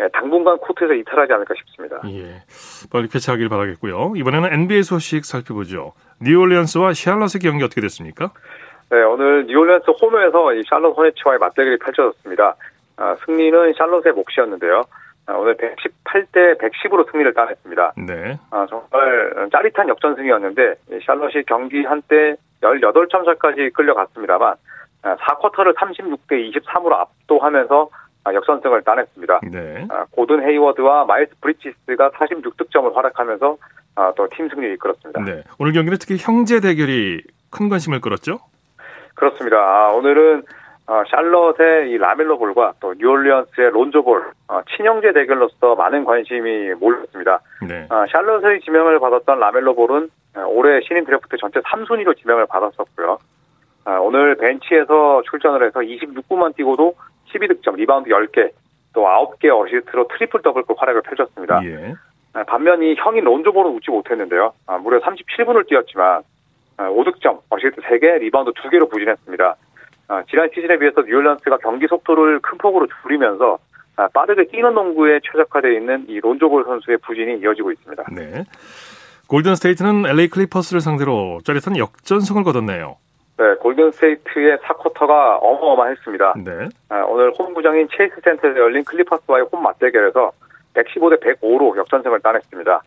예, 0.00 0.08
당분간 0.12 0.56
코트에서 0.58 0.94
이탈하지 0.94 1.32
않을까 1.32 1.54
싶습니다. 1.58 2.00
예. 2.06 2.42
빨리 2.90 3.08
쾌차하길 3.08 3.48
바라겠고요. 3.48 4.14
이번에는 4.16 4.52
NBA 4.52 4.82
소식 4.82 5.24
살펴보죠. 5.24 5.92
뉴올리언스와 6.22 6.94
샬럿의 6.94 7.40
경기 7.42 7.64
어떻게 7.64 7.80
됐습니까? 7.80 8.32
네, 8.90 9.02
오늘 9.02 9.46
뉴올리언스 9.46 9.90
홈에서 10.00 10.54
이 10.54 10.62
샬럿 10.68 10.96
호네츠와의 10.96 11.38
맞대결이 11.38 11.78
펼쳐졌습니다. 11.78 12.56
아, 12.96 13.16
승리는 13.24 13.74
샬럿의 13.74 14.12
몫이었는데요. 14.14 14.84
아, 15.30 15.34
오늘 15.36 15.56
118대 15.56 16.58
110으로 16.58 17.10
승리를 17.10 17.32
따냈습니다. 17.34 17.92
네. 18.06 18.38
아, 18.50 18.66
정말 18.68 19.48
짜릿한 19.52 19.88
역전승이었는데 19.88 20.74
샬럿이 21.06 21.44
경기 21.46 21.84
한때 21.84 22.34
18점 22.62 23.24
차까지 23.24 23.70
끌려갔습니다만 23.70 24.54
4쿼터를 25.02 25.76
아, 25.76 25.86
36대 25.86 26.52
23으로 26.52 26.92
압도하면서 26.94 27.88
역전승을 28.34 28.82
따냈습니다. 28.82 29.40
네. 29.50 29.86
고든 30.10 30.42
헤이워드와 30.42 31.04
마일스 31.06 31.32
브리지스가 31.40 32.10
46득점을 32.10 32.92
활약하면서 32.94 33.56
또 34.16 34.28
팀 34.28 34.48
승리를 34.48 34.74
이끌었습니다. 34.74 35.24
네. 35.24 35.42
오늘 35.58 35.72
경기는 35.72 35.96
특히 35.98 36.16
형제 36.18 36.60
대결이 36.60 37.22
큰 37.50 37.68
관심을 37.68 38.00
끌었죠? 38.00 38.40
그렇습니다. 39.14 39.88
오늘은 39.92 40.42
어, 40.90 41.04
샬럿의 41.08 41.92
이 41.92 41.98
라멜로 41.98 42.36
볼과 42.36 42.72
또 42.80 42.94
뉴올리언스의 42.98 43.70
론조 43.70 44.02
볼 44.02 44.32
어, 44.48 44.60
친형제 44.74 45.12
대결로서 45.12 45.76
많은 45.76 46.04
관심이 46.04 46.74
몰렸습니다. 46.74 47.38
네. 47.62 47.86
어, 47.88 48.04
샬럿의 48.10 48.60
지명을 48.62 48.98
받았던 48.98 49.38
라멜로 49.38 49.76
볼은 49.76 50.10
어, 50.34 50.40
올해 50.48 50.80
신인 50.80 51.04
드래프트 51.04 51.36
전체 51.36 51.60
3순위로 51.60 52.18
지명을 52.18 52.46
받았었고요. 52.46 53.18
어, 53.84 53.90
오늘 54.00 54.34
벤치에서 54.34 55.22
출전을 55.30 55.64
해서 55.64 55.78
26분만 55.78 56.56
뛰고도 56.56 56.94
12득점, 57.32 57.76
리바운드 57.76 58.10
10개, 58.10 58.50
또 58.92 59.02
9개 59.02 59.48
어시스트로 59.48 60.08
트리플 60.08 60.42
더블급 60.42 60.76
활약을 60.76 61.02
펼쳤습니다. 61.02 61.60
예. 61.66 61.94
어, 62.34 62.42
반면 62.48 62.82
이 62.82 62.96
형인 62.96 63.22
론조 63.22 63.52
볼은 63.52 63.76
웃지 63.76 63.92
못했는데요. 63.92 64.52
무려 64.82 64.98
37분을 64.98 65.68
뛰었지만 65.68 66.22
5득점, 66.78 67.42
어시스트 67.48 67.80
3개, 67.82 68.18
리바운드 68.18 68.50
2개로 68.52 68.90
부진했습니다. 68.90 69.56
아, 70.10 70.24
지난 70.28 70.50
시즌에 70.52 70.76
비해서 70.76 71.02
뉴올리언스가 71.02 71.58
경기 71.58 71.86
속도를 71.86 72.40
큰 72.40 72.58
폭으로 72.58 72.88
줄이면서 73.00 73.58
아, 73.94 74.08
빠르게 74.12 74.48
뛰는 74.48 74.74
농구에 74.74 75.20
최적화되어 75.22 75.70
있는 75.70 76.04
이 76.08 76.18
론조볼 76.18 76.64
선수의 76.64 76.98
부진이 76.98 77.38
이어지고 77.38 77.70
있습니다. 77.70 78.02
네. 78.16 78.44
골든 79.28 79.54
스테이트는 79.54 80.06
LA 80.06 80.28
클리퍼스를 80.28 80.80
상대로 80.80 81.38
짜릿한 81.44 81.76
역전승을 81.78 82.42
거뒀네요. 82.42 82.96
네, 83.38 83.54
골든 83.60 83.92
스테이트의 83.92 84.58
4쿼터가 84.58 85.38
어마어마했습니다. 85.40 86.34
네. 86.44 86.68
아, 86.88 87.04
오늘 87.04 87.32
홈구장인 87.38 87.86
체이스 87.96 88.16
센터에서 88.24 88.58
열린 88.58 88.82
클리퍼스와의 88.82 89.46
홈 89.52 89.62
맞대결에서 89.62 90.32
115대 90.74 91.22
105로 91.22 91.76
역전승을 91.76 92.18
따냈습니다. 92.20 92.82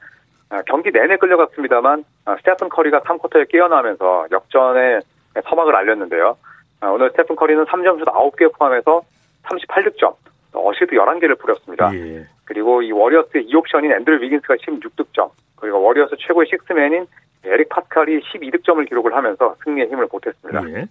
경기 0.68 0.92
내내 0.92 1.15
끌려갔습니다만 1.18 2.03
스테픈 2.39 2.70
커리가 2.70 3.00
3쿼터에 3.01 3.50
깨어나면서 3.50 4.27
역전의 4.30 5.00
서막을 5.46 5.75
알렸는데요. 5.75 6.38
아, 6.84 6.90
오늘 6.90 7.10
스테픈 7.12 7.38
커리는 7.38 7.63
3점슛 7.63 8.04
9개 8.04 8.54
포함해서 8.58 9.02
38득점, 9.44 10.13
어시스트 10.51 10.91
11개를 10.92 11.40
뿌렸습니다. 11.40 11.90
예. 11.96 12.28
그리고 12.44 12.82
이 12.82 12.92
워리어스의 12.92 13.48
2옵션인 13.48 13.96
앤드류 13.96 14.22
위긴스가 14.22 14.56
16득점, 14.56 15.30
그리고 15.56 15.82
워리어스 15.82 16.18
최고의 16.20 16.48
식스맨인 16.50 17.08
에릭 17.46 17.70
파스칼이 17.70 18.20
12득점을 18.20 18.88
기록을 18.90 19.16
하면서 19.16 19.56
승리에 19.63 19.86
힘을 19.86 20.08
보탰습니다. 20.08 20.70
예. 20.72 20.88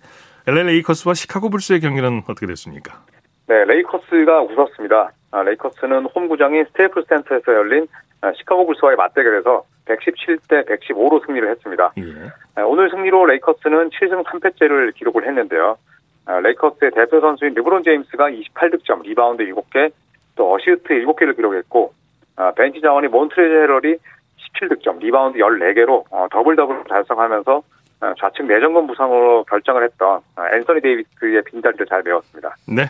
LA 0.46 0.64
레이커스와 0.64 1.12
시카고 1.12 1.50
불스의 1.50 1.80
경기는 1.80 2.22
어떻게 2.26 2.46
됐습니까? 2.46 3.04
네, 3.46 3.64
레이커스가 3.64 4.42
웃었습니다. 4.42 5.12
아, 5.32 5.42
레이커스는 5.42 6.06
홈구장인 6.06 6.64
스테이플스 6.66 7.04
센터에서 7.08 7.54
열린 7.54 7.86
아, 8.20 8.32
시카고 8.32 8.66
불스와의 8.66 8.96
맞대결에서 8.96 9.64
117대 9.86 10.68
115로 10.68 11.24
승리를 11.26 11.50
했습니다. 11.50 11.92
예. 11.98 12.02
아, 12.54 12.62
오늘 12.62 12.90
승리로 12.90 13.26
레이커스는 13.26 13.90
7승 13.90 14.24
3패째를 14.24 14.94
기록을 14.94 15.26
했는데요. 15.26 15.76
아, 16.26 16.38
레이커스의 16.38 16.92
대표 16.92 17.20
선수인 17.20 17.54
르브론 17.54 17.82
제임스가 17.82 18.30
28득점, 18.30 19.02
리바운드 19.02 19.44
7개, 19.44 19.92
또 20.36 20.54
어시스트 20.54 20.88
7개를 20.88 21.34
기록했고 21.34 21.92
아, 22.36 22.52
벤치 22.52 22.80
자원이 22.80 23.08
몬트레즈 23.08 23.59
해럴이 23.59 23.96
17득점, 24.60 25.00
리바운드 25.00 25.38
14개로 25.38 26.04
어, 26.10 26.26
더블 26.30 26.56
더블 26.56 26.84
달성하면서 26.84 27.62
좌측 28.18 28.46
내전근 28.46 28.88
부상으로 28.88 29.44
결장을 29.44 29.84
했던 29.84 30.20
앤서니 30.36 30.80
데이비스의 30.80 31.42
빈자리를 31.44 31.86
잘 31.86 32.02
메웠습니다. 32.02 32.56
네. 32.66 32.82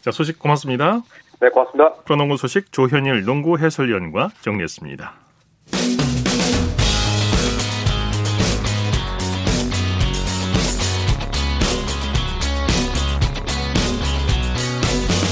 자, 0.00 0.10
소식 0.10 0.38
고맙습니다. 0.38 1.02
네, 1.40 1.48
고맙습니다. 1.50 1.94
프로농구 2.04 2.36
소식 2.36 2.72
조현일 2.72 3.24
농구 3.24 3.58
해설위원과 3.58 4.30
정리했습니다. 4.40 5.14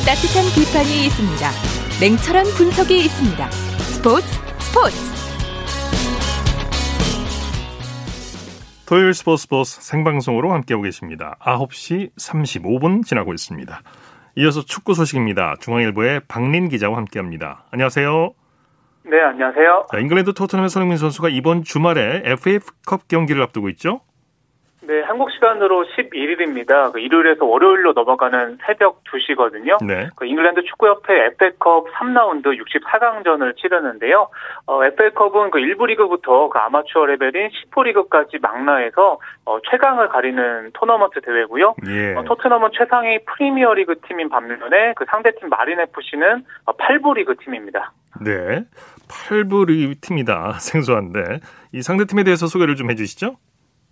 따뜻한 0.07 0.45
비판이 0.55 1.07
있습니다. 1.07 1.51
냉철한 2.01 2.45
분석이 2.57 2.97
있습니다. 2.97 3.51
스포츠 3.51 4.27
스포츠 4.61 4.97
토요일 8.87 9.15
스포츠 9.15 9.49
버스 9.49 9.81
생방송으로 9.83 10.53
함께하고 10.53 10.85
계십니다. 10.85 11.37
9시 11.41 12.15
35분 12.15 13.05
지나고 13.05 13.35
있습니다. 13.35 13.83
이어서 14.39 14.61
축구 14.61 14.93
소식입니다. 14.93 15.57
중앙일보의 15.61 16.21
박린 16.29 16.69
기자와 16.69 16.99
함께합니다. 16.99 17.65
안녕하세요. 17.71 18.35
네, 19.05 19.23
안녕하세요. 19.23 19.87
자, 19.91 19.99
잉글랜드 19.99 20.35
토트넘의 20.35 20.69
손흥민 20.69 20.99
선수가 20.99 21.31
이번 21.31 21.63
주말에 21.65 22.23
FA컵 22.25 23.09
경기를 23.09 23.43
앞두고 23.43 23.71
있죠? 23.71 24.03
네, 24.87 25.03
한국 25.03 25.33
시간으로 25.33 25.85
11일입니다. 25.85 26.93
그 26.93 27.01
일요일에서 27.01 27.45
월요일로 27.45 27.93
넘어가는 27.93 28.59
새벽 28.65 29.03
2시거든요. 29.05 29.85
네. 29.85 30.09
그 30.15 30.27
잉글랜드 30.27 30.63
축구협회 30.63 31.27
FA컵 31.33 31.89
3라운드 31.93 32.47
64강전을 32.47 33.57
치르는데요. 33.57 34.29
어, 34.67 34.85
FA컵은 34.85 35.51
그 35.51 35.59
1부 35.59 35.87
리그부터 35.87 36.49
그 36.49 36.59
아마추어 36.59 37.07
레벨인 37.07 37.49
10부 37.49 37.83
리그까지 37.83 38.39
망라해서 38.41 39.19
어, 39.45 39.59
최강을 39.69 40.09
가리는 40.09 40.71
토너먼트 40.75 41.21
대회고요. 41.21 41.75
예. 41.89 42.15
어, 42.15 42.23
토트넘은 42.23 42.71
최상위 42.73 43.25
프리미어 43.25 43.75
리그 43.75 43.97
팀인 44.07 44.29
반면에 44.29 44.95
그 44.95 45.05
상대팀 45.11 45.49
마린 45.49 45.81
FC는 45.81 46.45
8부 46.67 47.07
어, 47.07 47.15
리그 47.15 47.35
팀입니다. 47.43 47.93
네. 48.21 48.65
8부 49.09 49.67
리그 49.67 49.99
팀이다. 50.01 50.59
생소한데 50.63 51.41
이 51.73 51.83
상대팀에 51.83 52.23
대해서 52.23 52.47
소개를 52.47 52.77
좀 52.77 52.91
해주시죠. 52.91 53.37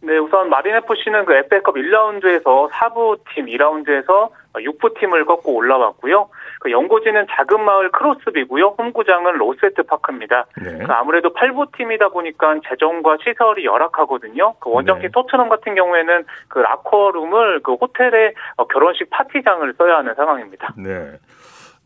네, 0.04 0.18
우선 0.18 0.50
마린 0.50 0.74
FC는 0.74 1.24
그 1.24 1.34
FA컵 1.34 1.76
1라운드에서 1.76 2.70
4부 2.70 3.20
팀, 3.32 3.46
2라운드에서 3.46 4.30
6부 4.52 4.98
팀을 5.00 5.24
꺾고 5.24 5.54
올라왔고요. 5.54 6.28
그 6.60 6.70
연고지는 6.70 7.26
작은 7.30 7.64
마을 7.64 7.90
크로스비고요. 7.90 8.76
홈구장은 8.78 9.38
로세트 9.38 9.82
파크입니다. 9.84 10.46
네. 10.62 10.84
그 10.84 10.92
아무래도 10.92 11.32
8부 11.32 11.76
팀이다 11.76 12.08
보니까 12.10 12.60
재정과 12.68 13.16
시설이 13.24 13.64
열악하거든요. 13.64 14.54
그 14.60 14.70
원정팀 14.70 15.08
네. 15.08 15.12
토트넘 15.12 15.48
같은 15.48 15.74
경우에는 15.74 16.24
그 16.48 16.58
라커룸을 16.58 17.62
그 17.62 17.74
호텔의 17.74 18.34
어, 18.56 18.66
결혼식 18.66 19.08
파티장을 19.10 19.72
써야 19.78 19.96
하는 19.98 20.14
상황입니다. 20.14 20.74
네. 20.76 21.18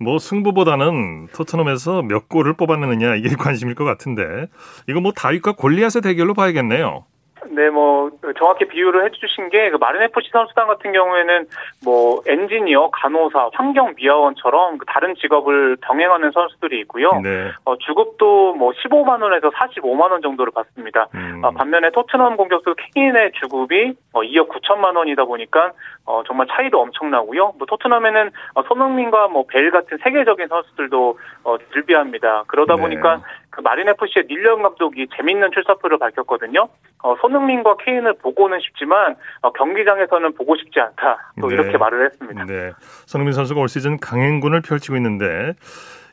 뭐 0.01 0.19
승부보다는 0.19 1.29
토트넘에서 1.29 2.03
몇 2.03 2.29
골을 2.29 2.55
뽑았느냐 2.55 3.17
이게 3.17 3.31
관심일 3.39 3.75
것 3.75 3.85
같은데 3.85 4.47
이거 4.89 5.01
뭐 5.01 5.13
다윗과 5.13 5.53
골리앗의 5.53 6.03
대결로 6.03 6.35
봐야겠네요. 6.35 7.05
네, 7.51 7.71
뭐 7.71 8.11
정확히 8.39 8.67
비유를 8.67 9.05
해주신 9.07 9.51
게 9.51 9.69
그 9.71 9.77
마른 9.77 10.03
FC 10.03 10.31
선수단 10.33 10.67
같은 10.67 10.93
경우에는 10.93 11.47
뭐 11.85 12.21
엔지니어, 12.27 12.91
간호사, 12.91 13.51
환경 13.53 13.95
미화원처럼 13.97 14.79
그 14.79 14.87
다른 14.87 15.15
직업을 15.17 15.77
병행하는 15.83 16.31
선수들이 16.33 16.81
있고요. 16.81 17.13
네. 17.23 17.51
어, 17.65 17.77
주급도 17.77 18.55
뭐 18.55 18.73
15만 18.73 19.23
원에서 19.23 19.51
45만 19.51 20.11
원 20.11 20.23
정도를 20.23 20.53
받습니다. 20.53 21.09
음. 21.15 21.43
어, 21.45 21.51
반면에 21.51 21.91
토트넘 21.91 22.37
공격수 22.37 22.75
케인의 22.95 23.33
주급이 23.41 23.95
어, 24.13 24.21
2억 24.21 24.49
9천만 24.49 24.97
원이다 24.97 25.25
보니까 25.25 25.73
어, 26.05 26.23
정말 26.27 26.47
차이도 26.51 26.81
엄청나고요. 26.81 27.55
뭐 27.59 27.67
토트넘에는 27.67 28.31
어, 28.55 28.63
손흥민과 28.63 29.29
뭐벨 29.29 29.71
같은 29.71 29.99
세계적인 30.03 30.49
선수들도 30.49 31.19
어, 31.45 31.57
들비합니다. 31.73 32.45
그러다 32.47 32.77
네. 32.77 32.83
보니까 32.83 33.23
그 33.59 33.63
마린 33.63 33.89
FC의 33.89 34.27
닐런 34.29 34.63
감독이 34.63 35.09
재밌는 35.17 35.51
출사표를 35.53 35.99
밝혔거든요. 35.99 36.69
어, 37.03 37.17
손흥민과 37.21 37.79
케인을 37.79 38.15
보고는 38.19 38.61
싶지만 38.61 39.17
어, 39.43 39.51
경기장에서는 39.51 40.33
보고 40.35 40.57
싶지 40.57 40.79
않다. 40.79 41.33
또 41.41 41.49
네. 41.49 41.55
이렇게 41.55 41.77
말을 41.77 42.07
했습니다. 42.07 42.45
네. 42.45 42.71
손흥민 43.07 43.33
선수가 43.33 43.61
올 43.61 43.69
시즌 43.69 43.99
강행군을 43.99 44.61
펼치고 44.61 44.95
있는데 44.95 45.55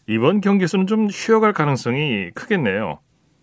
이번 0.08 0.41
경기에서는 0.41 0.88
좀 0.88 1.08
쉬어갈 1.10 1.53
가능성이 1.53 2.31
크겠네요. 2.31 2.97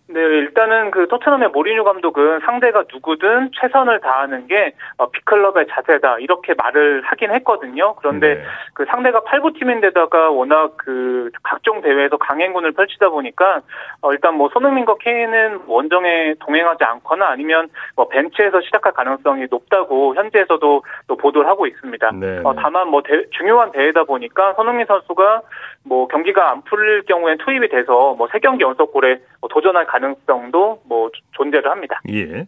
네, 0.09 0.19
일단은 0.19 0.91
그 0.91 1.07
토트넘의 1.07 1.49
모리뉴 1.49 1.85
감독은 1.85 2.41
상대가 2.41 2.83
누구든 2.91 3.51
최선을 3.53 4.01
다하는 4.01 4.47
게 4.47 4.73
어, 4.97 5.09
빅클럽의 5.09 5.67
자세다 5.69 6.19
이렇게 6.19 6.53
말을 6.57 7.03
하긴 7.05 7.31
했거든요. 7.31 7.95
그런데 7.95 8.35
네. 8.35 8.43
그 8.73 8.85
상대가 8.85 9.21
8부 9.21 9.57
팀인데다가 9.57 10.29
워낙 10.29 10.73
그 10.77 11.29
각종 11.41 11.81
대회에서 11.81 12.17
강행군을 12.17 12.73
펼치다 12.73 13.09
보니까 13.09 13.61
어, 14.01 14.11
일단 14.11 14.35
뭐 14.35 14.49
손흥민과 14.49 14.95
케인은 14.99 15.61
원정에 15.67 16.35
동행하지 16.41 16.83
않거나 16.83 17.29
아니면 17.29 17.69
뭐 17.95 18.09
벤치에서 18.09 18.59
시작할 18.59 18.91
가능성이 18.91 19.47
높다고 19.49 20.15
현지에서도 20.15 20.83
또 21.07 21.15
보도를 21.15 21.47
하고 21.47 21.65
있습니다. 21.65 22.11
네. 22.19 22.41
어, 22.43 22.53
다만 22.55 22.89
뭐 22.89 23.03
대, 23.03 23.23
중요한 23.31 23.71
대회다 23.71 24.03
보니까 24.03 24.53
손흥민 24.55 24.85
선수가 24.85 25.41
뭐 25.85 26.07
경기가 26.07 26.51
안 26.51 26.61
풀릴 26.63 27.03
경우엔 27.03 27.37
투입이 27.37 27.69
돼서 27.69 28.15
뭐 28.15 28.27
세 28.33 28.39
경기 28.39 28.63
연속골에 28.63 29.19
뭐 29.41 29.47
도전할 29.49 29.85
가능성도 29.93 30.81
뭐 30.85 31.09
존재를 31.31 31.69
합니다. 31.69 32.01
예. 32.09 32.45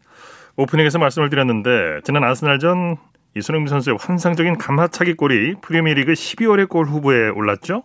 오프닝에서 0.58 0.97
말씀을 0.99 1.29
드렸는데 1.29 2.01
지난 2.03 2.23
아스날전 2.23 2.97
이손흥민 3.36 3.67
선수의 3.67 3.97
환상적인 3.99 4.58
감하차기 4.58 5.15
골이 5.15 5.55
프리미어리그 5.62 6.13
12월의 6.13 6.69
골 6.69 6.86
후보에 6.86 7.29
올랐죠? 7.29 7.84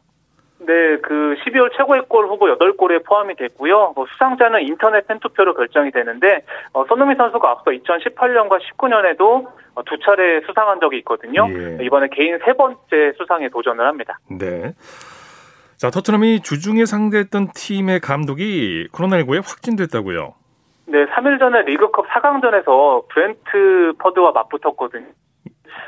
네, 0.60 0.98
그 1.02 1.34
12월 1.42 1.76
최고의 1.76 2.02
골 2.08 2.26
후보 2.26 2.46
8골에 2.46 3.04
포함이 3.04 3.34
됐고요. 3.34 3.94
뭐 3.96 4.06
수상자는 4.12 4.62
인터넷 4.62 5.06
팬투표로 5.08 5.54
결정이 5.54 5.90
되는데 5.90 6.44
어, 6.72 6.84
손흥민 6.86 7.16
선수가 7.16 7.50
앞서 7.50 7.70
2018년과 7.70 8.60
19년에도 8.60 9.48
어, 9.74 9.82
두 9.84 9.98
차례 9.98 10.40
수상한 10.46 10.78
적이 10.80 10.98
있거든요. 10.98 11.48
예. 11.50 11.84
이번에 11.84 12.08
개인 12.12 12.38
세 12.44 12.52
번째 12.52 13.12
수상에 13.16 13.48
도전을 13.48 13.84
합니다. 13.84 14.18
네. 14.30 14.72
자, 15.80 15.88
토트넘이 15.88 16.40
주중에 16.40 16.84
상대했던 16.84 17.52
팀의 17.54 18.00
감독이 18.00 18.86
코로나19에 18.92 19.36
확진됐다고요? 19.36 20.34
네, 20.88 21.06
3일 21.06 21.38
전에 21.38 21.62
리그컵 21.62 22.06
4강전에서 22.06 23.08
브렌트 23.08 23.94
퍼드와 23.98 24.32
맞붙었거든요. 24.32 25.06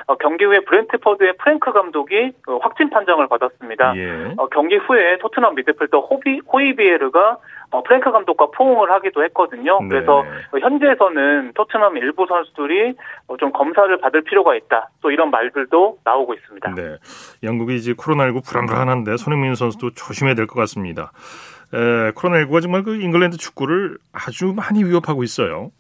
어, 0.06 0.16
경기 0.16 0.44
후에 0.44 0.60
브렌트퍼드의 0.60 1.34
프랭크 1.38 1.72
감독이 1.72 2.32
어, 2.48 2.58
확진 2.62 2.90
판정을 2.90 3.28
받았습니다. 3.28 3.96
예. 3.96 4.34
어, 4.36 4.48
경기 4.48 4.76
후에 4.76 5.18
토트넘 5.18 5.54
미드필더 5.54 6.00
호비, 6.00 6.40
호이비에르가 6.52 7.38
어, 7.70 7.82
프랭크 7.82 8.12
감독과 8.12 8.48
포옹을 8.54 8.90
하기도 8.90 9.24
했거든요. 9.24 9.80
네. 9.82 9.88
그래서 9.88 10.24
현지에서는 10.60 11.52
토트넘 11.54 11.96
일부 11.96 12.26
선수들이 12.28 12.94
어, 13.28 13.36
좀 13.38 13.50
검사를 13.52 13.96
받을 13.98 14.22
필요가 14.22 14.54
있다. 14.54 14.90
또 15.00 15.10
이런 15.10 15.30
말들도 15.30 15.98
나오고 16.04 16.34
있습니다. 16.34 16.74
네. 16.74 16.96
영국이 17.42 17.74
이제 17.76 17.92
코로나19 17.94 18.44
불안불안한데 18.46 19.16
손흥민 19.16 19.54
선수도 19.54 19.90
조심해야 19.94 20.34
될 20.34 20.46
것 20.46 20.60
같습니다. 20.60 21.12
에, 21.72 22.10
코로나19가 22.12 22.60
정말 22.60 22.82
그 22.82 22.96
잉글랜드 23.00 23.38
축구를 23.38 23.96
아주 24.12 24.52
많이 24.54 24.84
위협하고 24.84 25.22
있어요. 25.22 25.70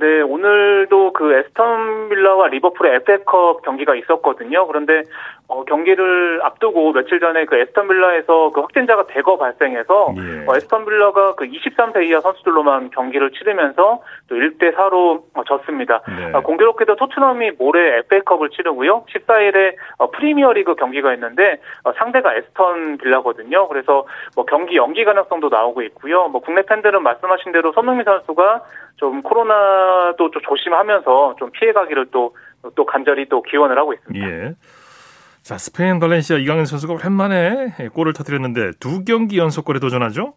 네, 0.00 0.20
오늘도 0.20 1.12
그 1.12 1.34
에스턴 1.34 2.08
빌라와 2.08 2.48
리버풀의 2.48 2.96
FA컵 3.02 3.62
경기가 3.62 3.96
있었거든요. 3.96 4.66
그런데 4.68 5.02
어, 5.50 5.64
경기를 5.64 6.40
앞두고 6.42 6.92
며칠 6.92 7.20
전에 7.20 7.46
그 7.46 7.56
에스턴 7.56 7.88
빌라에서 7.88 8.50
그 8.50 8.60
확진자가 8.60 9.06
대거 9.06 9.38
발생해서 9.38 10.14
예. 10.18 10.44
어, 10.46 10.54
에스턴 10.54 10.84
빌라가 10.84 11.34
그 11.36 11.46
23세 11.46 12.06
이하 12.06 12.20
선수들로만 12.20 12.90
경기를 12.90 13.30
치르면서 13.32 14.02
또 14.28 14.36
1대 14.36 14.74
4로 14.74 15.22
어, 15.32 15.44
졌습니다. 15.44 16.02
네. 16.06 16.32
어, 16.34 16.42
공교롭게도 16.42 16.96
토트넘이 16.96 17.52
모레 17.52 17.96
FA컵을 18.00 18.50
치르고요. 18.50 19.06
14일에 19.08 19.76
어, 19.96 20.10
프리미어리그 20.10 20.74
경기가 20.74 21.14
있는데 21.14 21.60
어, 21.84 21.92
상대가 21.94 22.34
에스턴 22.34 22.98
빌라거든요. 22.98 23.68
그래서 23.68 24.06
뭐 24.36 24.44
경기 24.44 24.76
연기 24.76 25.06
가능성도 25.06 25.48
나오고 25.48 25.80
있고요. 25.82 26.28
뭐 26.28 26.42
국내 26.42 26.60
팬들은 26.60 27.02
말씀하신 27.02 27.52
대로 27.52 27.72
손흥민 27.72 28.04
선수가 28.04 28.64
좀 28.96 29.22
코로나도 29.22 30.30
좀 30.30 30.42
조심하면서 30.42 31.36
좀 31.38 31.50
피해가기를 31.52 32.08
또, 32.10 32.34
또 32.74 32.84
간절히 32.84 33.26
또 33.30 33.40
기원을 33.40 33.78
하고 33.78 33.94
있습니다. 33.94 34.28
예. 34.28 34.54
자, 35.48 35.56
스페인 35.56 35.98
발렌시아 35.98 36.36
이강인 36.36 36.66
선수가 36.66 36.92
오랜만에 36.92 37.72
골을 37.94 38.12
터뜨렸는데 38.12 38.72
두 38.80 39.02
경기 39.02 39.38
연속골에 39.38 39.78
도전하죠? 39.80 40.34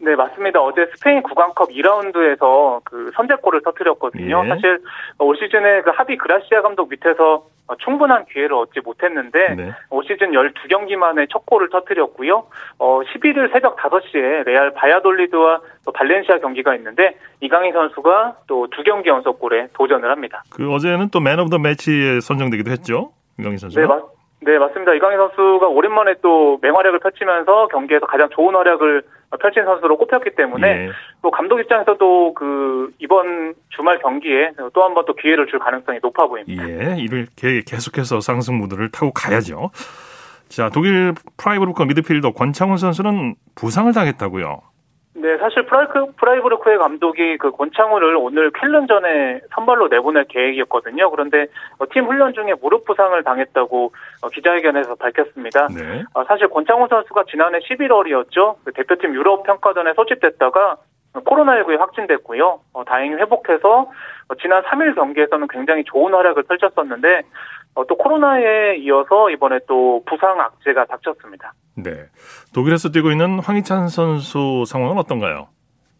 네, 0.00 0.16
맞습니다. 0.16 0.62
어제 0.62 0.86
스페인 0.94 1.22
구강컵 1.22 1.68
2라운드에서 1.68 2.80
그 2.84 3.10
선제골을 3.16 3.60
터뜨렸거든요. 3.62 4.44
예. 4.46 4.48
사실 4.48 4.80
올 5.18 5.36
시즌에 5.36 5.82
그 5.82 5.90
하비 5.90 6.16
그라시아 6.16 6.62
감독 6.62 6.88
밑에서 6.88 7.44
충분한 7.84 8.24
기회를 8.32 8.54
얻지 8.54 8.80
못했는데 8.82 9.54
네. 9.56 9.72
올 9.90 10.04
시즌 10.04 10.30
12경기 10.30 10.96
만에 10.96 11.26
첫 11.30 11.44
골을 11.44 11.68
터뜨렸고요. 11.68 12.46
어, 12.78 13.00
11일 13.02 13.52
새벽 13.52 13.76
5시에 13.76 14.44
레알 14.46 14.72
바야돌리드와 14.72 15.60
또 15.84 15.92
발렌시아 15.92 16.38
경기가 16.38 16.74
있는데 16.76 17.18
이강인 17.42 17.74
선수가 17.74 18.36
또 18.46 18.68
두 18.70 18.82
경기 18.84 19.10
연속골에 19.10 19.68
도전을 19.74 20.10
합니다. 20.10 20.44
그 20.50 20.72
어제는 20.72 21.10
또 21.10 21.20
Man 21.20 21.40
of 21.40 21.50
the 21.50 21.58
Match에 21.58 22.20
선정되기도 22.20 22.70
했죠. 22.70 23.12
이강인 23.38 23.58
선수. 23.58 23.78
네, 23.78 23.86
맞, 23.86 24.00
네, 24.40 24.58
맞습니다. 24.58 24.92
이강인 24.94 25.16
선수가 25.18 25.66
오랜만에 25.68 26.14
또 26.22 26.58
맹활약을 26.62 26.98
펼치면서 27.00 27.68
경기에서 27.68 28.06
가장 28.06 28.28
좋은 28.30 28.54
활약을 28.54 29.02
펼친 29.40 29.64
선수로 29.64 29.96
꼽혔기 29.98 30.30
때문에 30.36 30.68
예. 30.68 30.90
또 31.22 31.30
감독 31.30 31.58
입장에서도 31.58 32.34
그 32.34 32.90
이번 32.98 33.54
주말 33.70 33.98
경기에 33.98 34.52
또 34.72 34.82
한 34.84 34.94
번 34.94 35.04
또 35.06 35.14
기회를 35.14 35.46
줄 35.48 35.58
가능성이 35.58 35.98
높아 36.02 36.26
보입니다. 36.26 36.68
예, 36.68 36.96
이를 36.98 37.26
계속해서 37.36 38.20
상승 38.20 38.58
무드를 38.58 38.90
타고 38.90 39.12
가야죠. 39.12 39.70
자, 40.48 40.70
독일 40.70 41.12
프라이부르크 41.38 41.84
미드필더 41.86 42.32
권창훈 42.32 42.76
선수는 42.76 43.34
부상을 43.56 43.92
당했다고요. 43.92 44.60
네, 45.18 45.38
사실 45.38 45.64
프라이크, 45.64 46.12
프라이부르크의 46.16 46.76
감독이 46.76 47.38
그 47.38 47.50
권창훈을 47.50 48.16
오늘 48.16 48.50
쾰른전에 48.50 49.40
선발로 49.54 49.88
내보낼 49.88 50.24
계획이었거든요. 50.28 51.10
그런데 51.10 51.46
어, 51.78 51.86
팀 51.90 52.04
훈련 52.04 52.34
중에 52.34 52.52
무릎 52.60 52.84
부상을 52.84 53.22
당했다고 53.22 53.92
어, 54.22 54.28
기자회견에서 54.28 54.96
밝혔습니다. 54.96 55.68
네. 55.68 56.04
어, 56.12 56.24
사실 56.24 56.48
권창훈 56.48 56.88
선수가 56.88 57.24
지난해 57.30 57.60
11월이었죠. 57.60 58.56
그 58.64 58.72
대표팀 58.72 59.14
유럽 59.14 59.44
평가전에 59.44 59.94
소집됐다가 59.94 60.76
코로나19에 61.14 61.78
확진됐고요. 61.78 62.60
다행히 62.86 63.14
회복해서 63.14 63.90
지난 64.42 64.62
3일 64.64 64.94
경기에서는 64.94 65.48
굉장히 65.48 65.82
좋은 65.84 66.12
활약을 66.12 66.42
펼쳤었는데 66.42 67.22
또 67.84 67.96
코로나에 67.96 68.76
이어서 68.76 69.30
이번에 69.30 69.58
또 69.68 70.02
부상 70.06 70.40
악재가 70.40 70.86
닥쳤습니다. 70.86 71.52
네. 71.76 71.90
독일에서 72.54 72.90
뛰고 72.90 73.10
있는 73.10 73.38
황희찬 73.40 73.88
선수 73.88 74.64
상황은 74.66 74.96
어떤가요? 74.98 75.48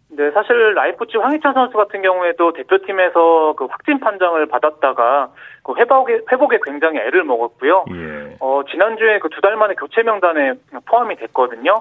네, 0.09 0.31
사실 0.31 0.73
라이프치 0.75 1.19
황희찬 1.19 1.53
선수 1.53 1.77
같은 1.77 2.01
경우에도 2.01 2.55
대표팀에서 2.55 3.55
그 3.59 3.67
확진 3.67 4.01
판정을 4.01 4.47
받았다가 4.47 5.29
그 5.63 5.75
회복에 5.77 6.21
회복에 6.33 6.59
굉장히 6.65 6.99
애를 7.01 7.25
먹었고요. 7.25 7.85
예. 7.91 8.37
어 8.41 8.63
지난주에 8.71 9.19
그 9.19 9.29
두 9.29 9.43
달 9.43 9.57
만에 9.57 9.75
교체 9.75 10.03
명단에 10.03 10.55
포함이 10.87 11.17
됐거든요. 11.17 11.75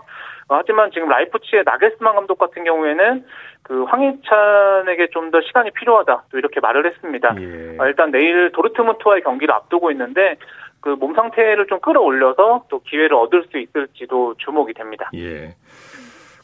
어, 0.47 0.55
하지만 0.57 0.91
지금 0.91 1.09
라이프치의 1.09 1.63
나겔스만 1.65 2.15
감독 2.15 2.37
같은 2.37 2.63
경우에는 2.63 3.25
그 3.63 3.83
황희찬에게 3.85 5.07
좀 5.11 5.31
더 5.31 5.41
시간이 5.41 5.71
필요하다 5.71 6.23
또 6.31 6.37
이렇게 6.37 6.59
말을 6.59 6.85
했습니다. 6.85 7.35
예. 7.39 7.77
어, 7.79 7.87
일단 7.87 8.11
내일 8.11 8.51
도르트문트와의 8.51 9.21
경기를 9.23 9.53
앞두고 9.55 9.91
있는데 9.91 10.35
그 10.81 10.95
몸 10.97 11.15
상태를 11.15 11.65
좀 11.67 11.79
끌어올려서 11.79 12.65
또 12.69 12.79
기회를 12.83 13.15
얻을 13.15 13.45
수 13.49 13.57
있을지도 13.57 14.35
주목이 14.37 14.73
됩니다. 14.75 15.09
예. 15.15 15.55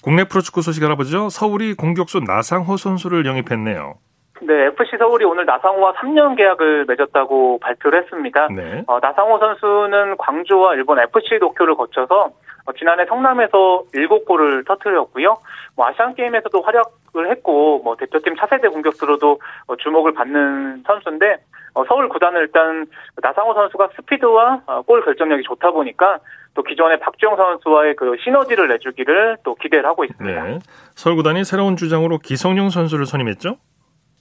국내 0.04 0.24
프로축구 0.24 0.64
소식 0.64 0.84
알아보죠. 0.84 1.30
서울이 1.30 1.76
공격수 1.76 2.22
나상호 2.26 2.76
선수를 2.78 3.28
영입했네요. 3.28 3.94
네, 4.42 4.66
FC 4.66 4.98
서울이 4.98 5.24
오늘 5.26 5.46
나상호와 5.46 5.94
3년 5.94 6.36
계약을 6.36 6.86
맺었다고 6.88 7.60
발표를 7.60 8.02
했습니다. 8.02 8.48
네. 8.48 8.84
어, 8.88 8.98
나상호 9.00 9.38
선수는 9.38 10.18
광주와 10.18 10.74
일본 10.74 10.98
FC 11.00 11.38
도쿄를 11.40 11.76
거쳐서 11.76 12.16
어, 12.26 12.32
지난해 12.78 13.06
성남에서 13.06 13.84
7골을 13.94 14.66
터뜨렸고요. 14.68 15.38
뭐 15.76 15.88
아시안 15.88 16.16
게임에서도 16.16 16.62
활약을 16.62 17.32
했고 17.32 17.82
뭐 17.84 17.96
대표팀 17.96 18.36
차세대 18.36 18.68
공격수로도 18.70 19.40
어, 19.68 19.76
주목을 19.78 20.14
받는 20.14 20.84
선수인데 20.86 21.38
어, 21.74 21.86
서울 21.88 22.10
구단은 22.10 22.42
일단 22.42 22.86
나상호 23.22 23.54
선수가 23.54 23.90
스피드와 23.96 24.62
어, 24.66 24.82
골 24.84 25.04
결정력이 25.04 25.44
좋다 25.44 25.72
보니까 25.72 26.20
또 26.54 26.64
기존의 26.64 27.00
박지영 27.00 27.38
선수와의 27.38 27.96
그 27.96 28.16
시너지를 28.24 28.68
내주기를 28.68 29.38
또 29.44 29.56
기대를 29.56 29.86
하고 29.86 30.04
있습니다. 30.04 30.44
네. 30.44 30.60
서울 30.96 31.16
구단이 31.16 31.46
새로운 31.46 31.78
주장으로 31.78 32.18
기성용 32.18 32.70
선수를 32.70 33.06
선임했죠? 33.06 33.56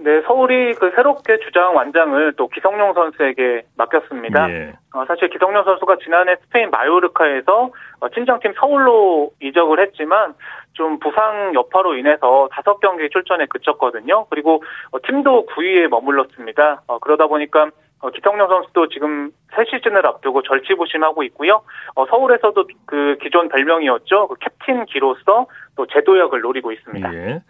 네, 0.03 0.23
서울이 0.23 0.75
그 0.75 0.93
새롭게 0.97 1.39
주장 1.41 1.77
완장을 1.77 2.33
또 2.37 2.49
기성용 2.49 2.95
선수에게 2.95 3.65
맡겼습니다. 3.77 4.51
예. 4.51 4.73
어, 4.95 5.05
사실 5.07 5.29
기성용 5.29 5.63
선수가 5.65 5.99
지난해 6.03 6.37
스페인 6.43 6.71
마요르카에서 6.71 7.71
어, 8.01 8.09
친정팀 8.09 8.55
서울로 8.59 9.31
이적을 9.43 9.79
했지만 9.81 10.35
좀 10.73 10.99
부상 11.01 11.53
여파로 11.55 11.97
인해서 11.97 12.49
다섯 12.51 12.81
경기 12.81 13.11
출전에 13.11 13.45
그쳤거든요. 13.47 14.25
그리고 14.31 14.63
어, 14.91 14.99
팀도 15.07 15.47
9위에 15.47 15.89
머물렀습니다. 15.89 16.83
어, 16.87 16.99
그러다 16.99 17.27
보니까 17.27 17.69
어, 18.01 18.09
기성용 18.09 18.49
선수도 18.49 18.89
지금 18.89 19.31
새 19.55 19.65
시즌을 19.67 20.07
앞두고 20.07 20.43
절치부심하고 20.43 21.25
있고요. 21.25 21.61
어, 21.95 22.07
서울에서도 22.07 22.67
그 22.87 23.19
기존 23.21 23.51
별명이었죠. 23.51 24.29
그 24.29 24.35
캡틴 24.41 24.87
기로서 24.87 25.47
또 25.77 25.87
제도역을 25.87 26.41
노리고 26.41 26.73
있습니다. 26.73 27.15
예. 27.15 27.43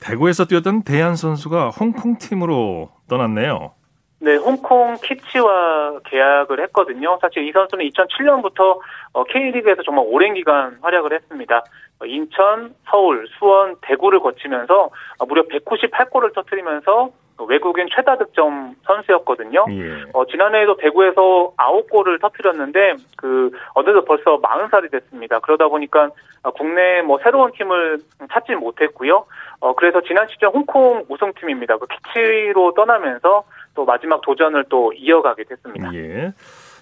대구에서 0.00 0.44
뛰었던 0.44 0.82
대한 0.82 1.16
선수가 1.16 1.70
홍콩 1.70 2.18
팀으로 2.18 2.90
떠났네요. 3.08 3.72
네, 4.18 4.36
홍콩 4.36 4.96
키치와 4.96 6.00
계약을 6.04 6.60
했거든요. 6.64 7.18
사실 7.20 7.46
이 7.46 7.52
선수는 7.52 7.84
2007년부터 7.90 8.78
어, 9.12 9.24
K리그에서 9.24 9.82
정말 9.82 10.04
오랜 10.08 10.34
기간 10.34 10.78
활약을 10.80 11.12
했습니다. 11.12 11.62
어, 12.00 12.06
인천, 12.06 12.74
서울, 12.90 13.26
수원, 13.38 13.76
대구를 13.82 14.20
거치면서 14.20 14.90
어, 15.18 15.26
무려 15.26 15.42
198골을 15.44 16.34
터뜨리면서 16.34 17.10
외국인 17.44 17.86
최다 17.94 18.18
득점 18.18 18.76
선수였거든요. 18.84 19.66
예. 19.70 20.04
어, 20.12 20.24
지난해에도 20.26 20.76
대구에서 20.76 21.52
9골을 21.56 22.20
터뜨렸는데 22.20 22.94
그 23.16 23.50
어느덧 23.74 24.04
벌써 24.04 24.40
40살이 24.40 24.90
됐습니다. 24.90 25.40
그러다 25.40 25.68
보니까 25.68 26.10
국내 26.54 27.02
뭐 27.02 27.18
새로운 27.22 27.52
팀을 27.52 27.98
찾지 28.32 28.54
못했고요. 28.54 29.26
어, 29.60 29.74
그래서 29.74 30.00
지난 30.02 30.26
시즌 30.28 30.48
홍콩 30.48 31.04
우승팀입니다. 31.08 31.78
그 31.78 31.86
키치로 31.86 32.74
떠나면서 32.74 33.44
또 33.74 33.84
마지막 33.84 34.20
도전을 34.22 34.64
또 34.68 34.92
이어가게 34.94 35.44
됐습니다. 35.44 35.92
예. 35.94 36.32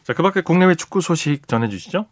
자, 0.03 0.13
그 0.13 0.23
밖에 0.23 0.43
국내외 0.43 0.75
축구 0.75 1.01
소식 1.01 1.49
전해 1.49 1.69
주시죠. 1.69 2.07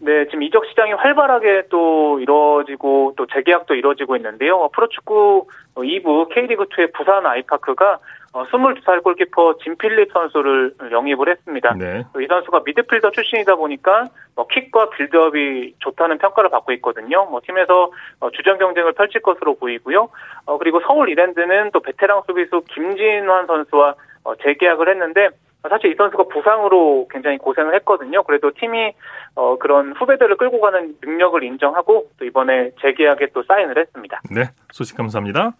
네, 0.00 0.26
지금 0.26 0.42
이적 0.44 0.64
시장이 0.66 0.92
활발하게 0.92 1.64
또 1.70 2.20
이루어지고 2.20 3.14
또 3.16 3.26
재계약도 3.26 3.74
이루어지고 3.74 4.16
있는데요. 4.16 4.68
프로축구 4.72 5.46
2부 5.74 6.32
K리그2의 6.32 6.92
부산 6.92 7.26
아이파크가 7.26 7.98
22살 8.32 8.98
어, 8.98 9.00
골키퍼 9.00 9.58
진필립 9.64 10.12
선수를 10.12 10.74
영입을 10.92 11.30
했습니다. 11.30 11.74
네. 11.74 12.04
이 12.20 12.26
선수가 12.28 12.62
미드필더 12.64 13.10
출신이다 13.10 13.56
보니까 13.56 14.04
뭐 14.36 14.46
킥과 14.46 14.90
빌드업이 14.90 15.74
좋다는 15.78 16.18
평가를 16.18 16.50
받고 16.50 16.72
있거든요. 16.74 17.24
뭐 17.24 17.40
팀에서 17.44 17.90
어, 18.20 18.30
주전 18.30 18.58
경쟁을 18.58 18.92
펼칠 18.92 19.22
것으로 19.22 19.56
보이고요. 19.56 20.08
어, 20.46 20.58
그리고 20.58 20.80
서울 20.86 21.08
이랜드는 21.08 21.70
또 21.72 21.80
베테랑 21.80 22.22
수비수 22.26 22.62
김진환 22.68 23.46
선수와 23.46 23.94
재계약을 24.42 24.88
했는데 24.90 25.30
사실 25.68 25.92
이 25.92 25.94
선수가 25.96 26.24
부상으로 26.32 27.08
굉장히 27.10 27.36
고생을 27.38 27.74
했거든요. 27.76 28.22
그래도 28.22 28.50
팀이 28.52 28.92
어, 29.34 29.58
그런 29.58 29.92
후배들을 29.92 30.36
끌고 30.36 30.60
가는 30.60 30.94
능력을 31.02 31.42
인정하고 31.42 32.10
또 32.18 32.24
이번에 32.24 32.70
재계약에 32.80 33.28
또 33.34 33.42
사인을 33.42 33.78
했습니다. 33.78 34.20
네, 34.30 34.50
소식 34.72 34.96
감사합니다. 34.96 35.52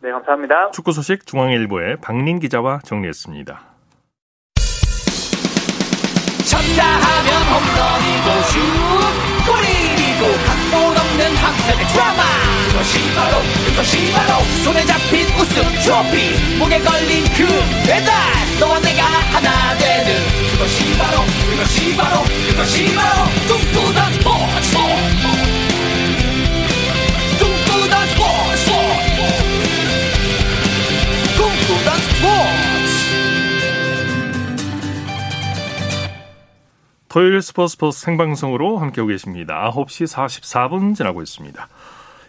네, 0.00 0.10
감사합니다. 0.10 0.70
축구 0.72 0.92
소식 0.92 1.26
중앙일보의 1.26 1.96
박린 2.02 2.38
기자와 2.38 2.80
정리했습니다. 2.84 3.76
쳤다 6.46 6.82
하면 6.84 7.28
홈런이고 7.50 8.26
슛 8.52 9.26
골이고 9.46 10.22
각본 10.46 10.94
없는 10.94 11.22
한편의 11.36 11.82
드라마 11.90 12.22
그것이 12.70 12.98
바로 13.16 13.34
그것이 13.66 14.12
바로 14.12 14.42
손에 14.62 14.80
잡힌 14.86 15.26
우승 15.38 15.62
트로피 15.82 16.58
목에 16.58 16.78
걸린 16.86 17.24
그 17.34 17.46
토요일 37.16 37.40
스포츠 37.40 37.72
스포츠 37.72 37.98
생방송으로 38.00 38.76
함께하고 38.76 39.08
계십니다. 39.08 39.70
9시 39.72 40.06
44분 40.06 40.94
지나고 40.94 41.22
있습니다. 41.22 41.66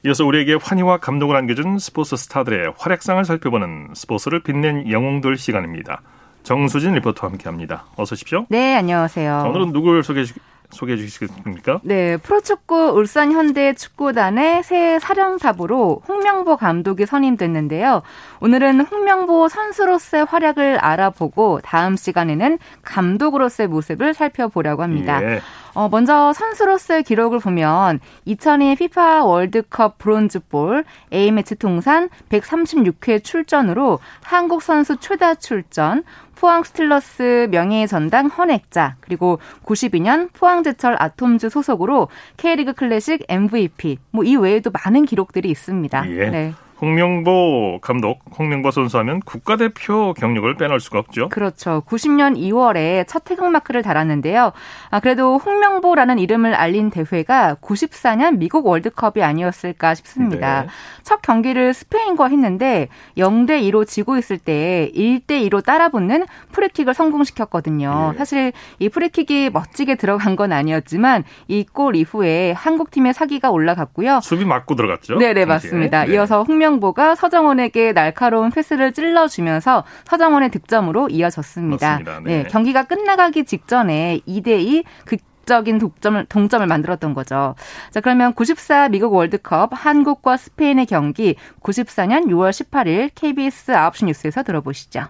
이어서 0.05 0.23
우리에게 0.23 0.53
환희와 0.53 0.99
감동을 0.99 1.35
안겨준 1.35 1.77
스포츠 1.77 2.15
스타들의 2.15 2.71
활약상을 2.77 3.25
살펴보는 3.25 3.89
스포츠를 3.93 4.43
빛낸 4.43 4.89
영웅들 4.89 5.35
시간입니다. 5.35 6.03
정수진 6.43 6.93
리포터와 6.93 7.33
함께합니다. 7.33 7.83
어서 7.97 8.13
오십시오. 8.13 8.45
네, 8.47 8.75
안녕하세요. 8.75 9.41
자, 9.43 9.49
오늘은 9.49 9.73
누구를 9.73 10.03
소개해 10.03 10.25
소개해 10.71 10.97
주시겠습니까? 10.97 11.79
네, 11.83 12.17
프로축구 12.17 12.91
울산 12.95 13.31
현대 13.31 13.73
축구단의 13.73 14.63
새 14.63 14.99
사령탑으로 14.99 16.03
홍명보 16.07 16.57
감독이 16.57 17.05
선임됐는데요. 17.05 18.01
오늘은 18.41 18.81
홍명보 18.81 19.47
선수로서의 19.47 20.25
활약을 20.25 20.77
알아보고 20.79 21.61
다음 21.63 21.95
시간에는 21.95 22.59
감독으로서의 22.83 23.67
모습을 23.69 24.13
살펴보려고 24.13 24.83
합니다. 24.83 25.23
예. 25.23 25.41
어, 25.73 25.89
먼저 25.89 26.33
선수로서의 26.33 27.03
기록을 27.03 27.37
보면 27.37 27.99
2002 28.25 28.75
피파 28.77 29.23
월드컵 29.23 29.99
Bronze 29.99 30.50
Ball 30.50 30.83
A매치 31.13 31.55
통산 31.55 32.09
136회 32.29 33.23
출전으로 33.23 33.99
한국 34.23 34.63
선수 34.63 34.97
최다 34.97 35.35
출전, 35.35 36.03
포항 36.39 36.63
스틸러스 36.63 37.47
명예의 37.51 37.87
전당 37.87 38.27
헌액자, 38.27 38.97
그리고 39.01 39.39
92년 39.65 40.31
포항제철 40.33 40.95
아톰즈 40.99 41.49
소속으로 41.49 42.09
K리그 42.37 42.73
클래식 42.73 43.25
MVP, 43.27 43.97
뭐 44.11 44.23
이 44.23 44.35
외에도 44.35 44.71
많은 44.71 45.05
기록들이 45.05 45.49
있습니다. 45.49 46.09
예. 46.09 46.29
네. 46.29 46.53
홍명보 46.81 47.79
감독, 47.81 48.19
홍명보 48.37 48.71
선수하면 48.71 49.21
국가대표 49.21 50.13
경력을 50.13 50.53
빼놓을 50.55 50.79
수가 50.79 50.99
없죠. 50.99 51.29
그렇죠. 51.29 51.83
90년 51.87 52.37
2월에 52.37 53.05
첫 53.07 53.23
태극 53.23 53.49
마크를 53.49 53.81
달았는데요. 53.83 54.51
아, 54.89 54.99
그래도 54.99 55.37
홍명보라는 55.37 56.19
이름을 56.19 56.53
알린 56.53 56.89
대회가 56.89 57.55
94년 57.61 58.37
미국 58.37 58.65
월드컵이 58.67 59.23
아니었을까 59.23 59.95
싶습니다. 59.95 60.63
네. 60.63 60.67
첫 61.03 61.21
경기를 61.21 61.73
스페인과 61.73 62.27
했는데 62.27 62.89
0대 63.17 63.61
2로 63.63 63.87
지고 63.87 64.17
있을 64.17 64.37
때 64.37 64.91
1대 64.95 65.49
2로 65.49 65.63
따라붙는 65.63 66.25
프리킥을 66.51 66.93
성공시켰거든요. 66.93 68.09
네. 68.11 68.17
사실 68.17 68.51
이 68.79 68.89
프리킥이 68.89 69.49
멋지게 69.51 69.95
들어간 69.95 70.35
건 70.35 70.51
아니었지만 70.51 71.23
이 71.47 71.65
골 71.77 71.95
이후에 71.95 72.53
한국 72.53 72.89
팀의 72.89 73.13
사기가 73.13 73.51
올라갔고요. 73.51 74.21
수비 74.23 74.45
맞고 74.45 74.75
들어갔죠. 74.75 75.17
네, 75.17 75.33
네, 75.33 75.45
맞습니다. 75.45 76.05
네. 76.05 76.13
이어서 76.13 76.41
홍명 76.43 76.66
보가 76.79 77.15
서정원에게 77.15 77.93
날카로운 77.93 78.51
패스를 78.51 78.93
찔러주면서 78.93 79.83
서정원의 80.05 80.51
득점으로 80.51 81.09
이어졌습니다. 81.09 81.99
네. 81.99 82.19
네. 82.23 82.43
경기가 82.43 82.83
끝나가기 82.83 83.45
직전에 83.45 84.21
2대2 84.27 84.83
극 85.05 85.19
적인 85.47 85.79
독점을, 85.79 86.25
동점을 86.25 86.67
만들었던 86.67 87.13
거죠. 87.13 87.55
자, 87.91 88.01
그러면 88.01 88.33
94 88.33 88.89
미국 88.89 89.13
월드컵 89.13 89.69
한국과 89.71 90.35
스페인의 90.35 90.85
경기 90.85 91.35
94년 91.61 92.25
6월 92.25 92.51
18일 92.51 93.11
KBS 93.15 93.71
9시 93.71 94.05
뉴스에서 94.05 94.43
들어보시죠. 94.43 95.05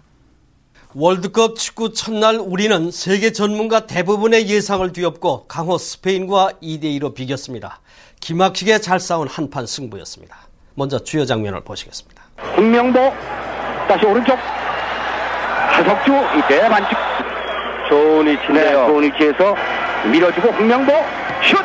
월드컵 0.93 1.57
축구 1.57 1.91
첫날 1.91 2.37
우리는 2.37 2.91
세계 2.91 3.31
전문가 3.31 3.85
대부분의 3.85 4.47
예상을 4.47 4.93
뒤엎고 4.93 5.47
강호 5.47 5.77
스페인과 5.77 6.53
2대2로 6.61 7.13
비겼습니다. 7.13 7.81
기막히게 8.19 8.79
잘 8.79 8.99
싸운 8.99 9.27
한판 9.27 9.67
승부였습니다. 9.67 10.46
먼저 10.77 10.99
주요 10.99 11.25
장면을 11.25 11.59
보시겠습니다. 11.61 12.21
홍명보 12.55 13.11
다시 13.87 14.05
오른쪽 14.05 14.37
하석주 15.71 16.27
이때 16.37 16.69
반칙 16.69 16.95
좋은 17.89 18.27
위치네요. 18.27 18.63
네, 18.63 18.71
좋은 18.73 19.03
위치에서 19.05 19.55
밀어주고 20.05 20.49
홍명보 20.49 20.93
슛 21.41 21.57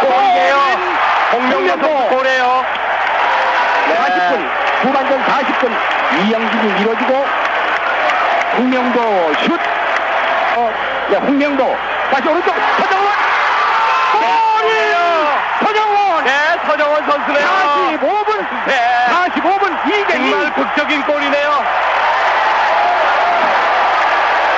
골이에요. 0.00 0.56
홍명보 1.32 2.16
골이에요. 2.16 2.64
네. 3.88 3.94
40분 3.94 4.86
후반전 4.86 5.22
40분 5.22 6.26
이영진이 6.26 6.72
밀어주고 6.80 7.26
홍명보 8.56 9.00
슛. 9.42 9.52
어, 10.56 10.72
네, 11.10 11.16
홍명보 11.18 11.76
다시 12.10 12.26
오른쪽 12.26 12.54
서정원 12.78 13.06
골이에요. 14.12 14.94
서정원. 16.74 17.06
네, 17.06 17.12
선수네요. 17.12 17.46
45분. 17.98 18.66
네. 18.66 19.06
45분 19.10 19.88
이경이 19.88 20.30
정말 20.30 20.54
극적인 20.54 21.02
골이네요. 21.06 21.64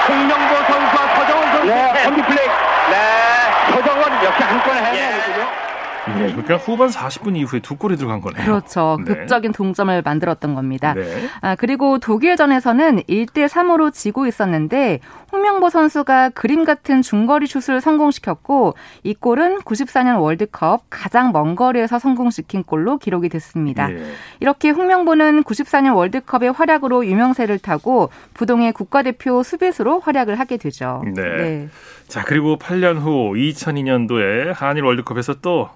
홍명보 0.09 0.55
선수와 0.64 1.14
서정원 1.16 1.52
선수. 1.52 1.66
네, 1.66 2.05
컴비 2.05 2.22
플레이. 2.22 2.48
네. 2.90 3.72
서정원 3.72 4.24
역시 4.24 4.42
한건 4.42 4.76
해내는군요. 4.76 5.42
예, 5.42 5.65
그러니까 6.06 6.56
후반 6.56 6.88
40분 6.88 7.36
이후에 7.36 7.60
두 7.60 7.76
골이 7.76 7.96
들어간 7.96 8.20
거네요. 8.20 8.44
그렇죠. 8.44 8.98
네. 9.04 9.14
극적인 9.14 9.52
동점을 9.52 10.02
만들었던 10.02 10.54
겁니다. 10.54 10.94
네. 10.94 11.28
아, 11.40 11.56
그리고 11.56 11.98
독일전에서는 11.98 13.02
1대 13.02 13.48
3으로 13.48 13.92
지고 13.92 14.26
있었는데 14.26 15.00
홍명보 15.32 15.68
선수가 15.68 16.30
그림 16.30 16.64
같은 16.64 17.02
중거리 17.02 17.46
슛을 17.46 17.80
성공시켰고 17.80 18.74
이 19.02 19.14
골은 19.14 19.58
94년 19.58 20.20
월드컵 20.20 20.84
가장 20.88 21.32
먼 21.32 21.56
거리에서 21.56 21.98
성공시킨 21.98 22.62
골로 22.62 22.98
기록이 22.98 23.28
됐습니다. 23.28 23.88
네. 23.88 24.12
이렇게 24.40 24.70
홍명보는 24.70 25.42
94년 25.42 25.96
월드컵의 25.96 26.52
활약으로 26.52 27.06
유명세를 27.06 27.58
타고 27.58 28.10
부동의 28.34 28.72
국가대표 28.72 29.42
수비수로 29.42 30.00
활약을 30.00 30.38
하게 30.38 30.56
되죠. 30.56 31.02
네. 31.04 31.22
네. 31.22 31.68
자, 32.06 32.22
그리고 32.24 32.56
8년 32.56 33.00
후 33.00 33.32
2002년도에 33.34 34.54
한일 34.54 34.84
월드컵에서 34.84 35.40
또 35.40 35.68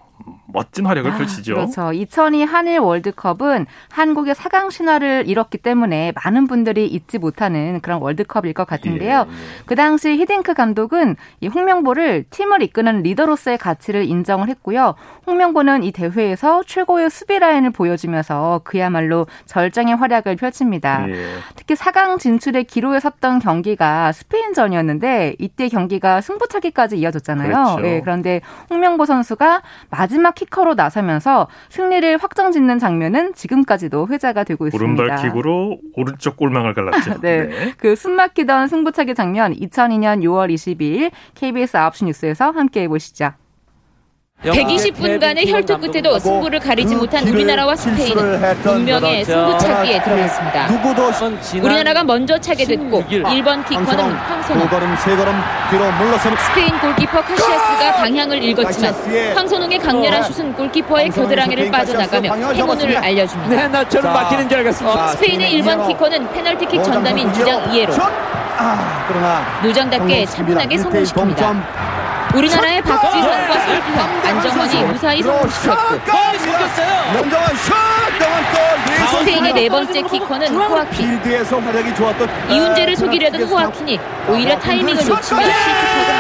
멋진 0.52 0.87
활약을 0.87 1.12
아, 1.12 1.16
펼치죠. 1.16 1.54
그렇죠. 1.54 1.92
2002 1.92 2.44
한일 2.44 2.78
월드컵은 2.80 3.66
한국의 3.90 4.35
4강 4.35 4.70
신화를 4.70 5.24
이뤘기 5.26 5.59
때문에 5.59 6.12
많은 6.22 6.46
분들이 6.46 6.87
잊지 6.87 7.18
못하는 7.18 7.80
그런 7.80 8.00
월드컵일 8.00 8.52
것 8.52 8.66
같은데요. 8.66 9.26
예, 9.28 9.33
예. 9.33 9.37
그 9.66 9.74
당시 9.74 10.11
히딩크 10.11 10.54
감독은 10.54 11.16
이 11.40 11.48
홍명보를 11.48 12.24
팀을 12.30 12.62
이끄는 12.62 13.02
리더로서의 13.02 13.59
가치를 13.59 14.04
인정을 14.04 14.48
했고요. 14.48 14.94
홍명보는 15.26 15.83
이 15.83 15.92
대회에서 15.92 16.62
최고의 16.64 17.11
수비 17.11 17.38
라인을 17.38 17.70
보여주면서 17.70 18.61
그야말로 18.64 19.26
절정의 19.46 19.96
활약을 19.96 20.37
펼칩니다. 20.37 21.09
예. 21.09 21.26
특히 21.56 21.74
4강 21.74 22.18
진출의 22.18 22.64
기로에 22.64 23.00
섰던 23.00 23.38
경기가 23.38 24.12
스페인전이었는데 24.12 25.37
이때 25.38 25.68
경기가 25.68 26.20
승부차기까지 26.20 26.98
이어졌잖아요. 26.98 27.48
그렇죠. 27.48 27.87
예, 27.87 28.00
그런데 28.00 28.40
홍명보 28.68 29.06
선수가 29.06 29.62
마지막 29.90 30.10
키커로 30.35 30.75
나서면서 30.75 31.49
승리를 31.68 32.18
확정짓는 32.18 32.79
장면은 32.79 33.35
지금까지도 33.35 34.09
회자가 34.09 34.44
되고 34.44 34.66
있습니다. 34.66 35.03
오른발킥으로 35.03 35.79
오른쪽 35.94 36.37
골망을 36.37 36.75
갈랐죠. 36.75 37.20
네. 37.23 37.46
네. 37.46 37.75
그 37.77 37.96
숨막히던 37.96 38.68
승부차기 38.68 39.14
장면 39.14 39.53
2002년 39.55 40.23
6월 40.23 40.53
22일 40.53 41.11
KBS 41.35 41.77
9시 41.77 42.05
뉴스에서 42.07 42.51
함께 42.51 42.83
해 42.83 42.88
보시죠. 42.88 43.33
120분간의 44.44 45.46
혈투 45.48 45.79
끝에도 45.79 46.18
승부를 46.18 46.61
가리지 46.61 46.94
그 46.94 47.00
못한 47.00 47.29
우리나라와 47.29 47.76
스페인은 47.76 48.40
운명의 48.66 49.24
승부차기에 49.24 50.03
들어갔습니다. 50.03 50.66
우리나라가 51.62 52.05
먼저 52.05 52.38
차게 52.38 52.64
됐고 52.64 53.05
1번 53.05 53.68
키커는 53.68 53.87
황선홍 54.14 54.62
스페인 56.38 56.79
골키퍼 56.81 57.20
카시아스가 57.22 57.92
방향을 57.96 58.42
읽었지만 58.44 58.94
황선홍의 59.37 59.79
강렬한 59.79 60.22
슛은 60.24 60.55
골키퍼의 60.55 61.11
겨드랑이를 61.11 61.70
빠져나가며 61.70 62.35
행운을 62.55 62.96
알려줍니다. 62.96 63.57
네, 63.57 63.68
어, 64.87 65.09
스페인의 65.09 65.53
1번 65.61 65.87
키커는 65.88 66.33
페널티킥 66.33 66.83
전담인 66.83 67.33
주장 67.35 67.70
이에로. 67.74 67.92
아, 68.62 69.61
노장답게 69.62 70.24
차분하게 70.26 70.76
성공시킵니다. 70.76 71.37
우리나라의 72.34 72.82
박지선과 72.82 73.60
설기현, 73.60 74.26
안정환이 74.26 74.82
무사히 74.84 75.22
성공시켰고. 75.22 76.00
스페인의 79.10 79.52
네 79.52 79.68
번째 79.68 80.02
키커는 80.02 80.54
호아킨. 80.54 81.20
이훈재를 82.50 82.96
속이려던 82.96 83.42
호아킨이 83.42 83.98
오히려 84.28 84.58
타이밍을 84.58 84.94
놓치며 85.04 85.42
실축하고 85.42 86.12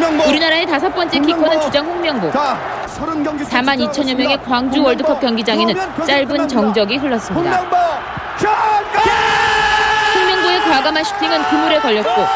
맙니다. 0.00 0.26
우리나라의 0.28 0.66
다섯 0.66 0.94
번째 0.94 1.18
키커는 1.18 1.60
주장 1.62 1.86
홍명보. 1.86 2.30
4만 2.30 3.90
2천여 3.90 4.14
명의 4.14 4.40
광주 4.42 4.82
월드컵 4.82 5.20
경기장에는 5.20 5.74
짧은 6.06 6.48
정적이 6.48 6.96
흘렀습니다. 6.98 7.58
홍명보의 10.14 10.60
과감한 10.60 11.04
슈팅은 11.04 11.42
그물에 11.50 11.78
걸렸고 11.80 12.26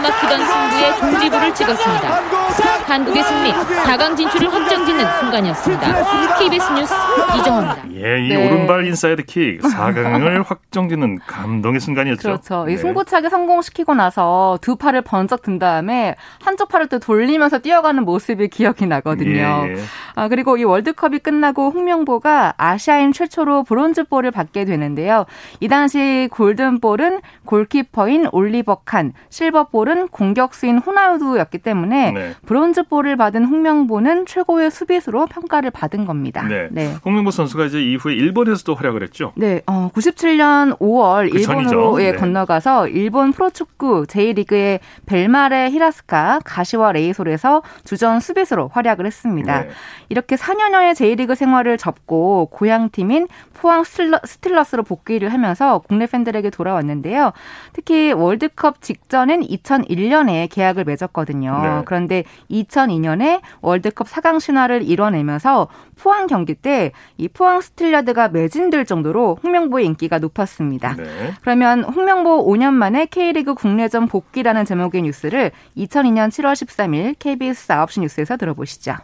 숨막히던 0.00 0.46
승부에 0.46 0.96
종지부를 0.98 1.54
찍었습니다. 1.54 2.39
한국의 2.86 3.22
승리, 3.22 3.52
4강 3.52 4.16
진출을 4.16 4.52
확정짓는 4.52 5.04
순간이었습니다. 5.20 6.38
KBS 6.38 6.72
뉴스 6.72 6.94
이정호입니다. 7.38 7.84
예, 7.94 8.24
이 8.24 8.28
네. 8.28 8.46
오른발 8.46 8.86
인사이드 8.86 9.24
킥 9.24 9.60
4강을 9.60 10.44
확정짓는 10.46 11.20
감동의 11.26 11.80
순간이었죠. 11.80 12.22
그렇죠. 12.22 12.64
네. 12.64 12.72
이 12.72 12.76
승부차기 12.76 13.28
성공시키고 13.28 13.94
나서 13.94 14.58
두 14.60 14.76
팔을 14.76 15.02
번쩍 15.02 15.42
든 15.42 15.58
다음에 15.58 16.16
한쪽 16.42 16.68
팔을 16.68 16.88
또 16.88 16.98
돌리면서 16.98 17.58
뛰어가는 17.58 18.04
모습이 18.04 18.48
기억이 18.48 18.86
나거든요. 18.86 19.66
예. 19.68 19.76
아, 20.16 20.28
그리고 20.28 20.56
이 20.56 20.64
월드컵이 20.64 21.20
끝나고 21.20 21.70
홍명보가 21.70 22.54
아시아인 22.56 23.12
최초로 23.12 23.64
브론즈볼을 23.64 24.30
받게 24.30 24.64
되는데요. 24.64 25.26
이 25.60 25.68
당시 25.68 26.28
골든볼은 26.32 27.20
골키퍼인 27.44 28.28
올리버 28.32 28.82
칸, 28.84 29.12
실버볼은 29.28 30.08
공격수인 30.08 30.78
호나우두였기 30.78 31.58
때문에 31.58 32.12
네. 32.12 32.34
브론즈볼을 32.46 33.16
받은 33.16 33.44
홍명보는 33.44 34.26
최고의 34.26 34.70
수비수로 34.70 35.26
평가를 35.26 35.70
받은 35.70 36.04
겁니다. 36.04 36.42
네. 36.46 36.68
네. 36.70 36.94
홍명보 37.04 37.30
선수가 37.30 37.66
이제 37.66 37.82
이후에 37.82 38.14
일본에서도 38.14 38.74
활약을 38.74 39.02
했죠. 39.02 39.32
네, 39.36 39.62
어, 39.66 39.90
97년 39.94 40.78
5월 40.78 41.30
그 41.30 41.38
일본으로 41.38 42.02
예, 42.02 42.12
네. 42.12 42.16
건너가서 42.16 42.88
일본 42.88 43.32
프로축구 43.32 44.06
제1리그의 44.08 44.80
벨마레 45.06 45.70
히라스카 45.70 46.40
가시와 46.44 46.92
레이솔에서 46.92 47.62
주전 47.84 48.20
수비수로 48.20 48.68
활약을 48.68 49.06
했습니다. 49.06 49.62
네. 49.62 49.70
이렇게 50.08 50.36
4년여의 50.36 50.92
J리그 50.94 51.34
생활을 51.34 51.78
접고 51.78 52.46
고향팀인 52.46 53.28
포항 53.52 53.84
스틸러스로 53.84 54.82
복귀를 54.82 55.32
하면서 55.32 55.78
국내 55.80 56.06
팬들에게 56.06 56.48
돌아왔는데요. 56.50 57.32
특히 57.74 58.12
월드컵 58.12 58.80
직전인 58.80 59.42
2001년에 59.42 60.48
계약을 60.50 60.84
맺었거든요. 60.84 61.60
네. 61.62 61.82
그런데 61.84 62.24
2002년에 62.50 63.40
월드컵 63.60 64.08
4강 64.08 64.40
신화를 64.40 64.82
이뤄내면서 64.82 65.68
포항 65.96 66.26
경기 66.26 66.54
때 66.54 66.92
이 67.16 67.28
포항 67.28 67.60
스틸야드가 67.60 68.28
매진될 68.28 68.86
정도로 68.86 69.38
홍명보의 69.42 69.86
인기가 69.86 70.18
높았습니다. 70.18 70.94
네. 70.96 71.34
그러면 71.40 71.84
홍명보 71.84 72.46
5년 72.46 72.72
만에 72.72 73.06
K리그 73.06 73.54
국내전 73.54 74.08
복귀라는 74.08 74.64
제목의 74.64 75.02
뉴스를 75.02 75.50
2002년 75.76 76.28
7월 76.28 76.52
13일 76.52 77.16
KBS 77.18 77.68
9시 77.68 78.00
뉴스에서 78.00 78.36
들어보시죠. 78.36 78.96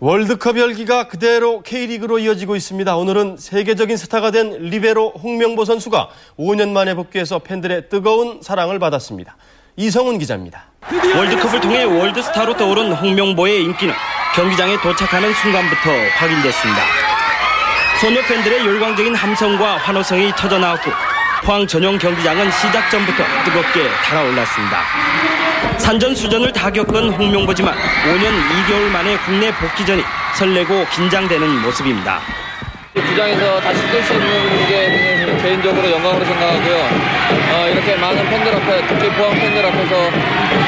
월드컵 0.00 0.58
열기가 0.58 1.08
그대로 1.08 1.60
K리그로 1.62 2.20
이어지고 2.20 2.54
있습니다. 2.54 2.96
오늘은 2.96 3.36
세계적인 3.36 3.96
스타가 3.96 4.30
된 4.30 4.52
리베로 4.70 5.10
홍명보 5.10 5.64
선수가 5.64 6.08
5년 6.38 6.68
만에 6.68 6.94
복귀해서 6.94 7.40
팬들의 7.40 7.88
뜨거운 7.88 8.40
사랑을 8.40 8.78
받았습니다. 8.78 9.36
이성훈 9.80 10.18
기자입니다. 10.18 10.64
월드컵을 11.14 11.60
통해 11.60 11.84
월드스타로 11.84 12.56
떠오른 12.56 12.92
홍명보의 12.92 13.62
인기는 13.62 13.94
경기장에 14.34 14.76
도착하는 14.80 15.32
순간부터 15.34 15.90
확인됐습니다. 16.16 16.82
소녀 18.00 18.20
팬들의 18.22 18.66
열광적인 18.66 19.14
함성과 19.14 19.76
환호성이 19.76 20.32
터져 20.36 20.58
나왔고 20.58 20.90
포항 21.44 21.64
전용 21.64 21.96
경기장은 21.96 22.50
시작 22.50 22.90
전부터 22.90 23.22
뜨겁게 23.44 23.88
달아올랐습니다. 24.04 24.82
산전수전을 25.78 26.52
다 26.52 26.70
겪은 26.72 27.10
홍명보지만 27.10 27.72
5년 27.72 28.66
2개월 28.66 28.90
만에 28.90 29.16
국내 29.18 29.52
복귀전이 29.52 30.02
설레고 30.34 30.86
긴장되는 30.92 31.62
모습입니다. 31.62 32.20
구장에서 32.94 33.60
다시 33.60 33.80
뛸 33.86 34.02
수 34.02 34.12
있는 34.14 34.66
게 34.66 35.27
개인적으로 35.38 35.90
영광으로 35.90 36.24
생각하고요. 36.24 36.76
어, 37.52 37.68
이렇게 37.68 37.96
많은 37.96 38.28
팬들 38.28 38.54
앞에, 38.54 38.86
특히 38.88 39.08
포항 39.16 39.34
팬들 39.38 39.64
앞에서 39.64 39.94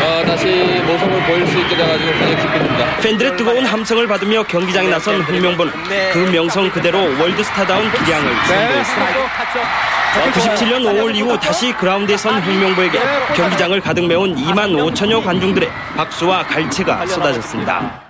어, 0.03 0.25
다시 0.27 0.47
모습을 0.87 1.23
보일 1.25 1.47
수 1.47 1.59
있게 1.59 1.77
돼가지고 1.77 2.11
굉장히 2.13 2.37
기쁩니다. 2.37 2.97
팬들의 3.01 3.37
뜨거운 3.37 3.65
함성을 3.65 4.07
받으며 4.07 4.43
경기장에 4.45 4.89
나선 4.89 5.21
홍명보는 5.23 5.73
그 6.13 6.19
명성 6.31 6.71
그대로 6.71 6.99
월드스타다운 7.21 7.91
기량을 7.93 8.35
선보였습니다. 8.47 9.31
97년 10.33 10.83
5월 10.83 11.15
이후 11.15 11.39
다시 11.39 11.73
그라운드에 11.73 12.17
선 12.17 12.43
홍명보에게 12.43 12.99
경기장을 13.35 13.81
가득 13.81 14.07
메운 14.07 14.35
2만 14.35 14.73
5천여 14.73 15.25
관중들의 15.25 15.71
박수와 15.97 16.45
갈채가 16.47 17.07
쏟아졌습니다. 17.07 18.10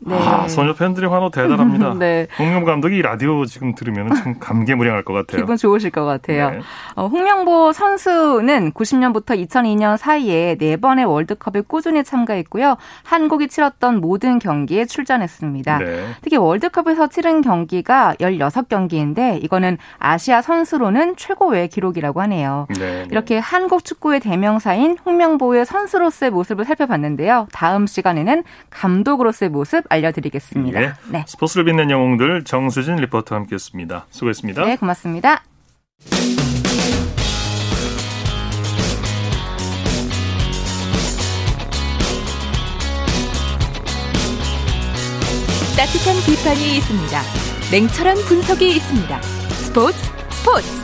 네. 0.00 0.16
아, 0.16 0.48
소녀 0.48 0.74
팬들의 0.74 1.10
환호 1.10 1.30
대단합니다. 1.30 1.94
네. 1.98 2.26
홍명보 2.38 2.66
감독이 2.66 3.02
라디오 3.02 3.44
지금 3.44 3.74
들으면 3.74 4.14
참 4.14 4.38
감개무량할 4.38 5.04
것 5.04 5.12
같아요. 5.12 5.42
기분 5.42 5.56
좋으실 5.56 5.90
것 5.90 6.04
같아요. 6.04 6.50
네. 6.50 6.60
어, 6.96 7.06
홍명보 7.06 7.72
선수는 7.72 8.72
90년부터 8.72 9.46
2002년 9.46 9.98
사이에 9.98 10.56
4번의 10.56 11.08
월드컵에 11.08 11.62
꾸준히 11.66 12.02
참가했고요. 12.02 12.76
한국이 13.02 13.48
치렀던 13.48 14.00
모든 14.00 14.38
경기에 14.38 14.86
출전했습니다. 14.86 15.78
네. 15.78 16.04
특히 16.22 16.38
월드컵에서 16.38 17.08
치른 17.08 17.42
경기가 17.42 18.14
16경기인데 18.20 19.44
이거는 19.44 19.76
아시아 19.98 20.40
선수로는 20.40 21.16
최고의 21.16 21.68
기록이라고 21.68 22.22
하네요. 22.22 22.66
네, 22.70 22.78
네. 22.78 23.08
이렇게 23.10 23.38
한국 23.38 23.84
축구의 23.84 24.20
대명사인 24.20 24.96
홍명보의 25.04 25.66
선수로서의 25.66 26.30
모습을 26.30 26.64
살펴봤는데요. 26.64 27.48
다음 27.52 27.86
시간에는 27.86 28.44
감독으로서의 28.70 29.50
모습 29.50 29.89
알려드리겠습니다. 29.90 30.82
예. 30.82 30.92
네. 31.10 31.24
스포츠를 31.26 31.64
빛낸 31.64 31.90
영웅들 31.90 32.44
정수진 32.44 32.96
리포터와 32.96 33.40
함께했습니다. 33.40 34.06
수고했습니다. 34.10 34.64
네, 34.64 34.76
고맙습니다. 34.76 35.42
따뜻한 45.76 46.16
비판이 46.26 46.76
있습니다. 46.76 47.22
냉철한 47.72 48.16
분석이 48.28 48.68
있습니다. 48.76 49.22
스포츠 49.22 49.96
스포츠 50.30 50.79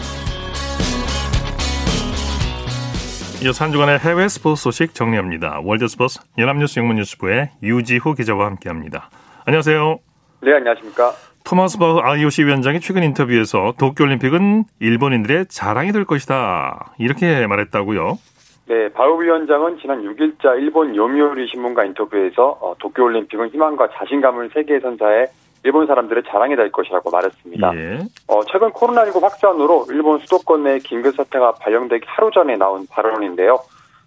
이어서 3.45 3.65
한 3.65 3.71
주간의 3.73 3.99
해외 3.99 4.29
스포츠 4.29 4.63
소식 4.63 4.95
정리합니다. 4.95 5.61
월드 5.63 5.87
스포츠 5.89 6.19
연합뉴스 6.39 6.79
영문뉴스부의 6.81 7.51
유지호 7.63 8.15
기자와 8.15 8.47
함께합니다. 8.47 9.11
안녕하세요. 9.45 9.99
네, 10.43 10.55
안녕하십니까. 10.55 11.13
토마스 11.45 11.79
바흐 11.79 12.01
IOC 12.01 12.45
위원장이 12.45 12.81
최근 12.81 13.03
인터뷰에서 13.05 13.75
도쿄올림픽은 13.79 14.65
일본인들의 14.81 15.47
자랑이 15.49 15.93
될 15.93 16.05
것이다. 16.05 16.95
이렇게 16.99 17.47
말했다고요? 17.47 18.19
네, 18.69 18.89
바흐 18.95 19.23
위원장은 19.23 19.79
지난 19.81 20.03
6일자 20.03 20.59
일본 20.59 20.97
요미우리 20.97 21.47
신문과 21.49 21.85
인터뷰에서 21.85 22.59
어, 22.61 22.75
도쿄올림픽은 22.79 23.51
희망과 23.51 23.91
자신감을 23.99 24.51
세계 24.55 24.81
선사에 24.81 25.27
일본 25.67 25.89
사람들의 25.89 26.23
자랑이 26.29 26.55
될 26.55 26.71
것이라고 26.71 27.11
말했습니다. 27.11 27.73
예. 27.75 27.99
어, 28.29 28.41
최근 28.45 28.71
코로나19 28.71 29.21
확산으로 29.21 29.87
일본 29.91 30.21
수도권 30.21 30.63
내 30.63 30.79
긴급사태가 30.79 31.55
발령되기 31.55 32.05
하루 32.07 32.31
전에 32.31 32.57
나온 32.57 32.87
발언인데요. 32.87 33.59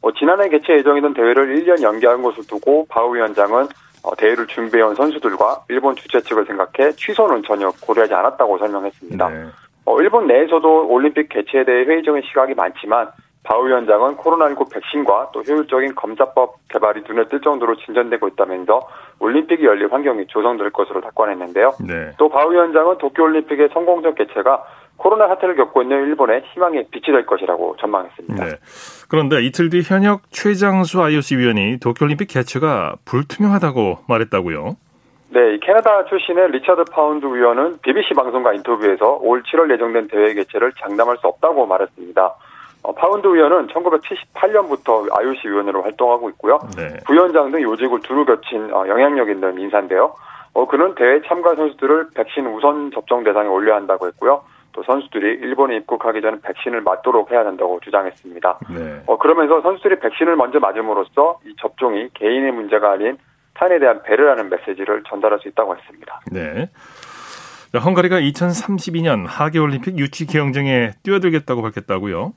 어, 0.01 0.11
지난해 0.13 0.47
개최 0.47 0.77
예정이던 0.77 1.13
대회를 1.13 1.57
1년 1.57 1.81
연기한 1.81 2.23
것을 2.23 2.47
두고 2.47 2.87
바우 2.89 3.13
위원장은 3.13 3.67
어, 4.03 4.15
대회를 4.15 4.47
준비해온 4.47 4.95
선수들과 4.95 5.65
일본 5.67 5.97
주최 5.97 6.21
측을 6.21 6.45
생각해 6.45 6.93
취소는 6.93 7.43
전혀 7.43 7.69
고려하지 7.81 8.13
않았다고 8.13 8.57
설명했습니다. 8.57 9.29
네. 9.29 9.45
어, 9.83 9.99
일본 9.99 10.27
내에서도 10.27 10.87
올림픽 10.87 11.27
개최에 11.27 11.65
대해 11.65 11.83
회의적인 11.83 12.21
시각이 12.29 12.53
많지만 12.53 13.09
바 13.49 13.57
위원장은 13.57 14.17
코로나19 14.17 14.71
백신과 14.71 15.31
또 15.33 15.41
효율적인 15.41 15.95
검사법 15.95 16.59
개발이 16.69 17.01
눈에 17.09 17.23
띌 17.23 17.43
정도로 17.43 17.77
진전되고 17.77 18.27
있다면서 18.27 18.88
올림픽이 19.17 19.65
열릴 19.65 19.91
환경이 19.91 20.27
조성될 20.27 20.69
것으로 20.69 21.01
낙관했는데요. 21.01 21.71
네. 21.88 22.12
또 22.19 22.30
바흐 22.30 22.47
위원장은 22.47 22.99
도쿄올림픽의 22.99 23.69
성공적 23.73 24.13
개최가 24.13 24.63
코로나 24.97 25.27
사태를 25.29 25.55
겪고 25.55 25.81
있는 25.81 25.97
일본의 25.97 26.43
희망의 26.53 26.89
빛이 26.91 27.05
될 27.05 27.25
것이라고 27.25 27.75
전망했습니다. 27.79 28.45
네. 28.45 28.51
그런데 29.09 29.41
이틀 29.41 29.71
뒤 29.71 29.81
현역 29.81 30.29
최장수 30.29 31.01
IOC 31.01 31.38
위원이 31.38 31.79
도쿄올림픽 31.79 32.27
개최가 32.27 32.97
불투명하다고 33.05 33.99
말했다고요? 34.07 34.77
네, 35.31 35.57
캐나다 35.63 36.05
출신의 36.05 36.51
리차드 36.51 36.83
파운드 36.91 37.25
위원은 37.25 37.79
BBC 37.81 38.13
방송과 38.13 38.53
인터뷰에서 38.53 39.17
올 39.21 39.41
7월 39.41 39.71
예정된 39.73 40.07
대회 40.07 40.35
개최를 40.35 40.73
장담할 40.79 41.17
수 41.17 41.27
없다고 41.27 41.65
말했습니다. 41.65 42.35
어, 42.81 42.93
파운드 42.93 43.27
위원은 43.27 43.67
1978년부터 43.67 45.07
IOC 45.17 45.47
위원으로 45.47 45.81
활동하고 45.83 46.29
있고요. 46.31 46.59
네. 46.77 46.97
부위원장 47.05 47.51
등 47.51 47.61
요직을 47.61 48.01
두루 48.01 48.25
거친 48.25 48.73
어, 48.73 48.87
영향력 48.87 49.29
있는 49.29 49.59
인사인데요. 49.59 50.15
어, 50.53 50.67
그는 50.67 50.95
대회 50.95 51.21
참가 51.27 51.55
선수들을 51.55 52.09
백신 52.15 52.47
우선 52.47 52.91
접종 52.91 53.23
대상에 53.23 53.47
올려야 53.47 53.75
한다고 53.75 54.07
했고요. 54.07 54.43
또 54.71 54.83
선수들이 54.83 55.39
일본에 55.41 55.77
입국하기 55.77 56.21
전에 56.21 56.37
백신을 56.41 56.81
맞도록 56.81 57.31
해야 57.31 57.39
한다고 57.39 57.79
주장했습니다. 57.83 58.59
네. 58.69 59.03
어, 59.07 59.17
그러면서 59.17 59.61
선수들이 59.61 59.99
백신을 59.99 60.35
먼저 60.35 60.59
맞음으로써 60.59 61.39
이 61.45 61.55
접종이 61.59 62.09
개인의 62.13 62.51
문제가 62.51 62.91
아닌 62.91 63.17
타인에 63.55 63.79
대한 63.79 64.01
배려라는 64.03 64.49
메시지를 64.49 65.03
전달할 65.07 65.39
수 65.39 65.47
있다고 65.49 65.75
했습니다. 65.75 66.21
네. 66.31 66.69
헝가리가 67.73 68.19
2032년 68.19 69.25
하계올림픽 69.27 69.97
유치 69.99 70.25
경쟁에 70.25 70.91
뛰어들겠다고 71.03 71.61
밝혔다고요? 71.61 72.33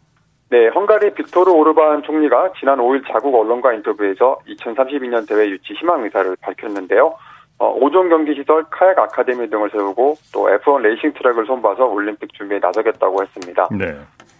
네, 0.53 0.69
헝가리 0.69 1.15
빅토르 1.15 1.51
오르반 1.51 2.03
총리가 2.03 2.53
지난 2.61 2.77
5일 2.77 3.11
자국 3.11 3.35
언론과 3.35 3.73
인터뷰에서 3.73 4.38
2032년 4.47 5.27
대회 5.27 5.49
유치 5.49 5.73
희망 5.73 6.05
의사를 6.05 6.37
밝혔는데요. 6.43 7.15
어, 7.57 7.81
5종 7.81 8.11
경기 8.11 8.35
시설, 8.35 8.62
카약 8.65 8.99
아카데미 8.99 9.49
등을 9.49 9.71
세우고 9.71 10.17
또 10.35 10.51
F1 10.51 10.83
레이싱 10.83 11.15
트랙을 11.15 11.47
손봐서 11.47 11.87
올림픽 11.87 12.35
준비에 12.35 12.59
나서겠다고 12.59 13.23
했습니다. 13.23 13.69
네. 13.71 13.97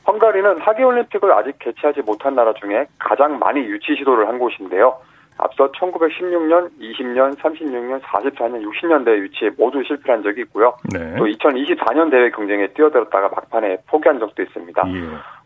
헝가리는 0.07 0.59
하계 0.61 0.83
올림픽을 0.83 1.33
아직 1.33 1.59
개최하지 1.59 2.03
못한 2.03 2.35
나라 2.35 2.53
중에 2.53 2.89
가장 2.99 3.39
많이 3.39 3.61
유치 3.61 3.97
시도를 3.97 4.29
한 4.29 4.39
곳인데요. 4.39 4.99
앞서 5.39 5.73
1916년, 5.73 6.71
20년, 6.79 7.37
36년, 7.39 8.01
44년, 8.03 8.63
60년대 8.63 9.17
유치에 9.19 9.51
모두 9.57 9.83
실패한 9.83 10.23
적이 10.23 10.43
있고요. 10.43 10.77
네. 10.93 11.17
또 11.17 11.25
2024년 11.25 12.11
대회 12.11 12.31
경쟁에 12.31 12.69
뛰어들었다가 12.69 13.31
막판에 13.31 13.79
포기한 13.87 14.19
적도 14.19 14.43
있습니다. 14.43 14.83
예. 14.89 15.01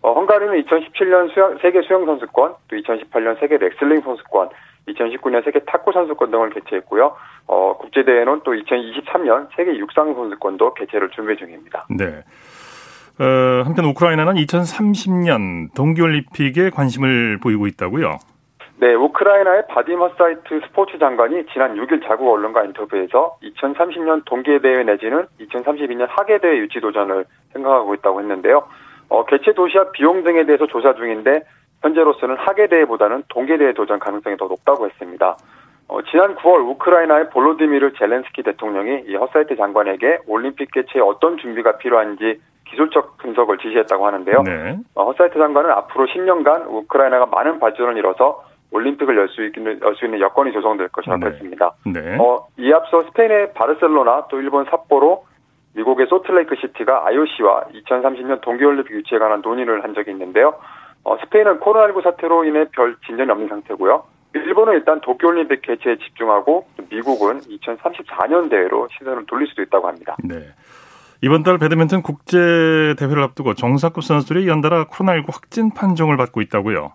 어, 0.06 0.12
헝가리는 0.12 0.62
2017년 0.62 1.34
수영, 1.34 1.58
세계 1.60 1.82
수영 1.82 2.06
선수권, 2.06 2.54
또 2.68 2.76
2018년 2.76 3.40
세계 3.40 3.56
레슬링 3.56 4.02
선수권, 4.02 4.50
2019년 4.86 5.44
세계 5.44 5.58
탁구 5.66 5.90
선수권 5.90 6.30
등을 6.30 6.50
개최했고요. 6.50 7.16
어, 7.48 7.76
국제 7.76 8.04
대회는 8.04 8.42
또 8.44 8.52
2023년 8.52 9.48
세계 9.56 9.76
육상 9.76 10.14
선수권도 10.14 10.74
개최를 10.74 11.10
준비 11.10 11.36
중입니다. 11.36 11.88
네. 11.90 12.22
어, 13.18 13.62
한편 13.64 13.86
우크라이나는 13.86 14.34
2030년 14.34 15.74
동계올림픽에 15.74 16.70
관심을 16.70 17.40
보이고 17.42 17.66
있다고요? 17.66 18.18
네, 18.78 18.94
우크라이나의 18.94 19.64
바딤 19.68 20.10
허사이트 20.10 20.60
스포츠 20.68 21.00
장관이 21.00 21.46
지난 21.52 21.74
6일 21.74 22.06
자국 22.06 22.30
언론과 22.30 22.62
인터뷰에서 22.62 23.38
2030년 23.42 24.24
동계대회 24.24 24.84
내지는 24.84 25.26
2032년 25.40 26.06
하계대회 26.10 26.58
유치 26.58 26.78
도전을 26.78 27.24
생각하고 27.52 27.94
있다고 27.94 28.20
했는데요. 28.20 28.62
어, 29.08 29.24
개최 29.26 29.52
도시와 29.52 29.90
비용 29.92 30.24
등에 30.24 30.44
대해서 30.46 30.66
조사 30.66 30.94
중인데 30.94 31.42
현재로서는 31.82 32.36
하계대회보다는 32.36 33.24
동계대회 33.28 33.74
도전 33.74 33.98
가능성이 33.98 34.36
더 34.36 34.46
높다고 34.46 34.86
했습니다. 34.86 35.36
어, 35.88 36.02
지난 36.10 36.34
9월 36.36 36.68
우크라이나의 36.68 37.30
볼로디미르 37.30 37.92
젤렌스키 37.92 38.42
대통령이 38.42 39.04
이 39.06 39.14
허사이트 39.14 39.56
장관에게 39.56 40.18
올림픽 40.26 40.72
개최에 40.72 41.00
어떤 41.00 41.38
준비가 41.38 41.76
필요한지 41.78 42.40
기술적 42.68 43.18
분석을 43.18 43.58
지시했다고 43.58 44.04
하는데요. 44.06 44.42
네. 44.42 44.76
어, 44.96 45.04
허사이트 45.04 45.38
장관은 45.38 45.70
앞으로 45.70 46.06
10년간 46.06 46.66
우크라이나가 46.68 47.26
많은 47.26 47.60
발전을 47.60 47.96
이뤄서 47.96 48.42
올림픽을 48.72 49.16
열 49.16 49.28
수 49.28 49.44
있는, 49.44 49.80
열 49.80 49.94
수 49.94 50.04
있는 50.06 50.18
여건이 50.18 50.52
조성될 50.52 50.88
것이라고 50.88 51.20
네. 51.20 51.26
했습니다. 51.30 51.70
네. 51.86 52.16
어, 52.18 52.46
이 52.58 52.72
앞서 52.72 53.04
스페인의 53.04 53.52
바르셀로나 53.54 54.26
또 54.28 54.40
일본 54.40 54.64
삿포로 54.64 55.24
미국의 55.76 56.06
솔트레이크 56.08 56.56
시티가 56.56 57.06
IOC와 57.06 57.66
2030년 57.74 58.40
동계올림픽 58.40 58.92
유치에 58.92 59.18
관한 59.18 59.42
논의를 59.42 59.84
한 59.84 59.94
적이 59.94 60.12
있는데요. 60.12 60.54
어, 61.04 61.16
스페인은 61.18 61.60
코로나19 61.60 62.02
사태로 62.02 62.44
인해 62.44 62.64
별 62.72 62.96
진전이 63.06 63.30
없는 63.30 63.48
상태고요. 63.48 64.04
일본은 64.34 64.74
일단 64.74 65.00
도쿄올림픽 65.00 65.62
개최에 65.62 65.96
집중하고 65.98 66.66
미국은 66.90 67.40
2034년 67.40 68.50
대회로 68.50 68.88
시선을 68.98 69.26
돌릴 69.26 69.46
수도 69.48 69.62
있다고 69.62 69.86
합니다. 69.88 70.16
네. 70.24 70.36
이번 71.22 71.42
달 71.42 71.58
배드민턴 71.58 72.02
국제 72.02 72.36
대회를 72.98 73.22
앞두고 73.22 73.54
정상급 73.54 74.02
선수들이 74.02 74.48
연달아 74.48 74.86
코로나19 74.86 75.32
확진 75.32 75.72
판정을 75.72 76.16
받고 76.16 76.40
있다고요. 76.42 76.92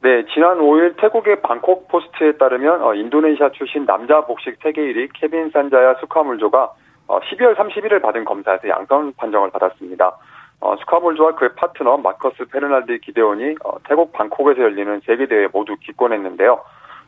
네, 0.00 0.24
지난 0.32 0.58
5일 0.58 0.96
태국의 0.96 1.42
방콕 1.42 1.88
포스트에 1.88 2.36
따르면 2.38 2.82
어, 2.82 2.94
인도네시아 2.94 3.50
출신 3.50 3.84
남자 3.84 4.24
복식 4.24 4.56
세계 4.62 4.80
1위 4.82 5.08
케빈 5.14 5.50
산자야 5.50 5.96
수카물조가 6.00 6.72
어, 7.08 7.18
12월 7.20 7.56
31일 7.56 8.00
받은 8.00 8.24
검사에서 8.24 8.68
양성 8.68 9.12
판정을 9.16 9.50
받았습니다. 9.50 10.16
어, 10.60 10.76
수카물조와 10.76 11.34
그의 11.34 11.50
파트너 11.56 11.96
마커스 11.98 12.46
페르날디 12.52 12.98
기데온이 12.98 13.56
어, 13.64 13.78
태국 13.88 14.12
방콕에서 14.12 14.60
열리는 14.60 15.00
세계대회 15.04 15.48
모두 15.52 15.76
기권했는데요. 15.80 16.60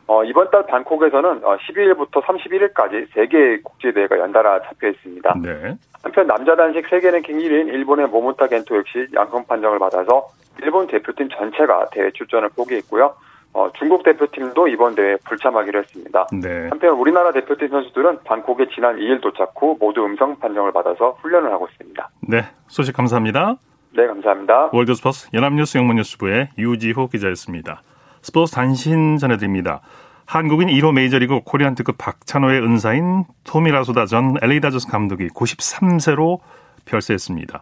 어, 0.07 0.23
이번 0.23 0.49
달 0.49 0.65
방콕에서는 0.65 1.43
어, 1.43 1.57
12일부터 1.57 2.21
31일까지 2.23 3.13
세개의 3.13 3.61
국제대회가 3.61 4.17
연달아 4.17 4.61
잡혀 4.63 4.89
있습니다. 4.89 5.35
네. 5.43 5.77
한편 6.03 6.27
남자 6.27 6.55
단식 6.55 6.87
세계 6.89 7.11
랭킹 7.11 7.37
1위인 7.37 7.67
일본의 7.67 8.07
모모타 8.07 8.47
겐토 8.47 8.77
역시 8.77 9.07
양성 9.13 9.45
판정을 9.45 9.77
받아서 9.77 10.29
일본 10.63 10.87
대표팀 10.87 11.29
전체가 11.29 11.89
대회 11.91 12.09
출전을 12.11 12.49
포기했고요. 12.55 13.13
어, 13.53 13.69
중국 13.77 14.03
대표팀도 14.03 14.67
이번 14.69 14.95
대회에 14.95 15.17
불참하기로 15.25 15.79
했습니다. 15.79 16.27
네. 16.31 16.67
한편 16.69 16.91
우리나라 16.91 17.31
대표팀 17.31 17.67
선수들은 17.69 18.19
방콕에 18.23 18.67
지난 18.73 18.95
2일 18.97 19.21
도착 19.21 19.53
후 19.55 19.77
모두 19.79 20.03
음성 20.05 20.39
판정을 20.39 20.71
받아서 20.71 21.17
훈련을 21.21 21.51
하고 21.51 21.67
있습니다. 21.71 22.09
네, 22.29 22.45
소식 22.67 22.95
감사합니다. 22.95 23.55
네, 23.93 24.07
감사합니다. 24.07 24.69
월드스포츠 24.71 25.29
연합뉴스 25.33 25.77
영문뉴스부의 25.77 26.49
유지호 26.57 27.07
기자였습니다. 27.07 27.81
스포츠 28.21 28.53
단신 28.53 29.17
전해드립니다. 29.17 29.81
한국인 30.25 30.69
1호 30.69 30.93
메이저리그 30.93 31.41
코리안 31.43 31.75
특급 31.75 31.97
박찬호의 31.97 32.61
은사인 32.61 33.25
토미라소다 33.43 34.05
전 34.05 34.35
LA 34.41 34.61
다저스 34.61 34.87
감독이 34.87 35.27
93세로 35.27 36.39
별세했습니다. 36.85 37.59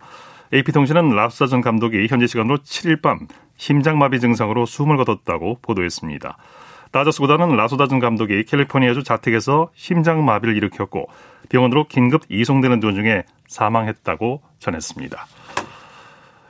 AP통신은 0.54 1.10
랍사 1.10 1.48
전 1.48 1.62
감독이 1.62 2.08
현지 2.10 2.28
시간으로 2.28 2.58
7일 2.58 3.02
밤 3.02 3.28
심장마비 3.58 4.20
증상으로 4.20 4.66
숨을 4.66 4.98
거뒀다고 4.98 5.60
보도했습니다. 5.62 6.38
다저스 6.92 7.22
구단은 7.22 7.56
라소다 7.56 7.88
전 7.88 8.00
감독이 8.00 8.44
캘리포니아주 8.46 9.04
자택에서 9.04 9.70
심장마비를 9.76 10.58
일으켰고 10.58 11.08
병원으로 11.50 11.88
긴급 11.88 12.24
이송되는 12.30 12.80
도중에 12.80 13.24
사망했다고 13.48 14.42
전했습니다. 14.58 15.26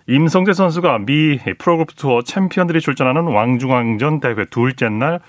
임성재 0.07 0.53
선수가 0.53 0.99
미 0.99 1.39
프로골프 1.57 1.93
투어 1.95 2.23
챔피언들이 2.23 2.79
출전하는 2.79 3.23
왕중왕전 3.23 4.21
대회 4.21 4.45
둘째 4.49 4.89
날 4.89 5.19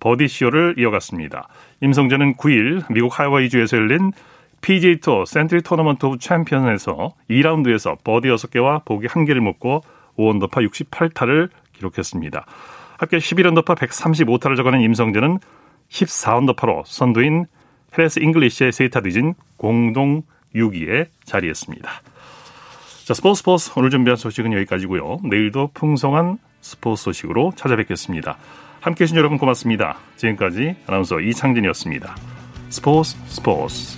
버디쇼를 0.00 0.74
이어갔습니다. 0.78 1.48
임성재는 1.80 2.36
9일 2.36 2.84
미국 2.92 3.18
하와이주에서 3.18 3.78
열린 3.78 4.12
PGA 4.60 5.00
투어 5.00 5.24
센트리 5.24 5.62
토너먼트 5.62 6.06
오브 6.06 6.18
챔피언에서 6.18 7.14
2라운드에서 7.30 7.98
버디 8.04 8.28
6개와 8.28 8.84
보기 8.84 9.06
1개를 9.06 9.40
묶고 9.40 9.82
5언더파 10.16 10.68
68타를 10.68 11.50
기록했습니다. 11.74 12.44
합계 12.98 13.18
11언더파 13.18 13.76
135타를 13.76 14.56
적어낸 14.56 14.80
임성재는 14.82 15.38
14언더파로 15.88 16.82
선두인 16.84 17.46
해리스 17.96 18.18
잉글리시에 18.20 18.72
세 18.72 18.86
타 18.86 19.00
뒤진 19.02 19.34
공동 19.56 20.22
6위에 20.54 21.06
자리했습니다. 21.24 21.90
자, 23.04 23.14
스포츠 23.14 23.38
스포츠 23.38 23.72
오늘 23.76 23.90
준비한 23.90 24.16
소식은 24.16 24.52
여기까지고요. 24.52 25.20
내일도 25.24 25.70
풍성한 25.72 26.38
스포츠 26.60 27.04
소식으로 27.04 27.52
찾아뵙겠습니다. 27.56 28.36
함께해 28.80 29.06
주신 29.06 29.16
여러분 29.16 29.38
고맙습니다. 29.38 29.96
지금까지 30.16 30.76
아나운서 30.86 31.20
이창진이었습니다. 31.20 32.14
스포츠 32.68 33.16
스포츠 33.26 33.97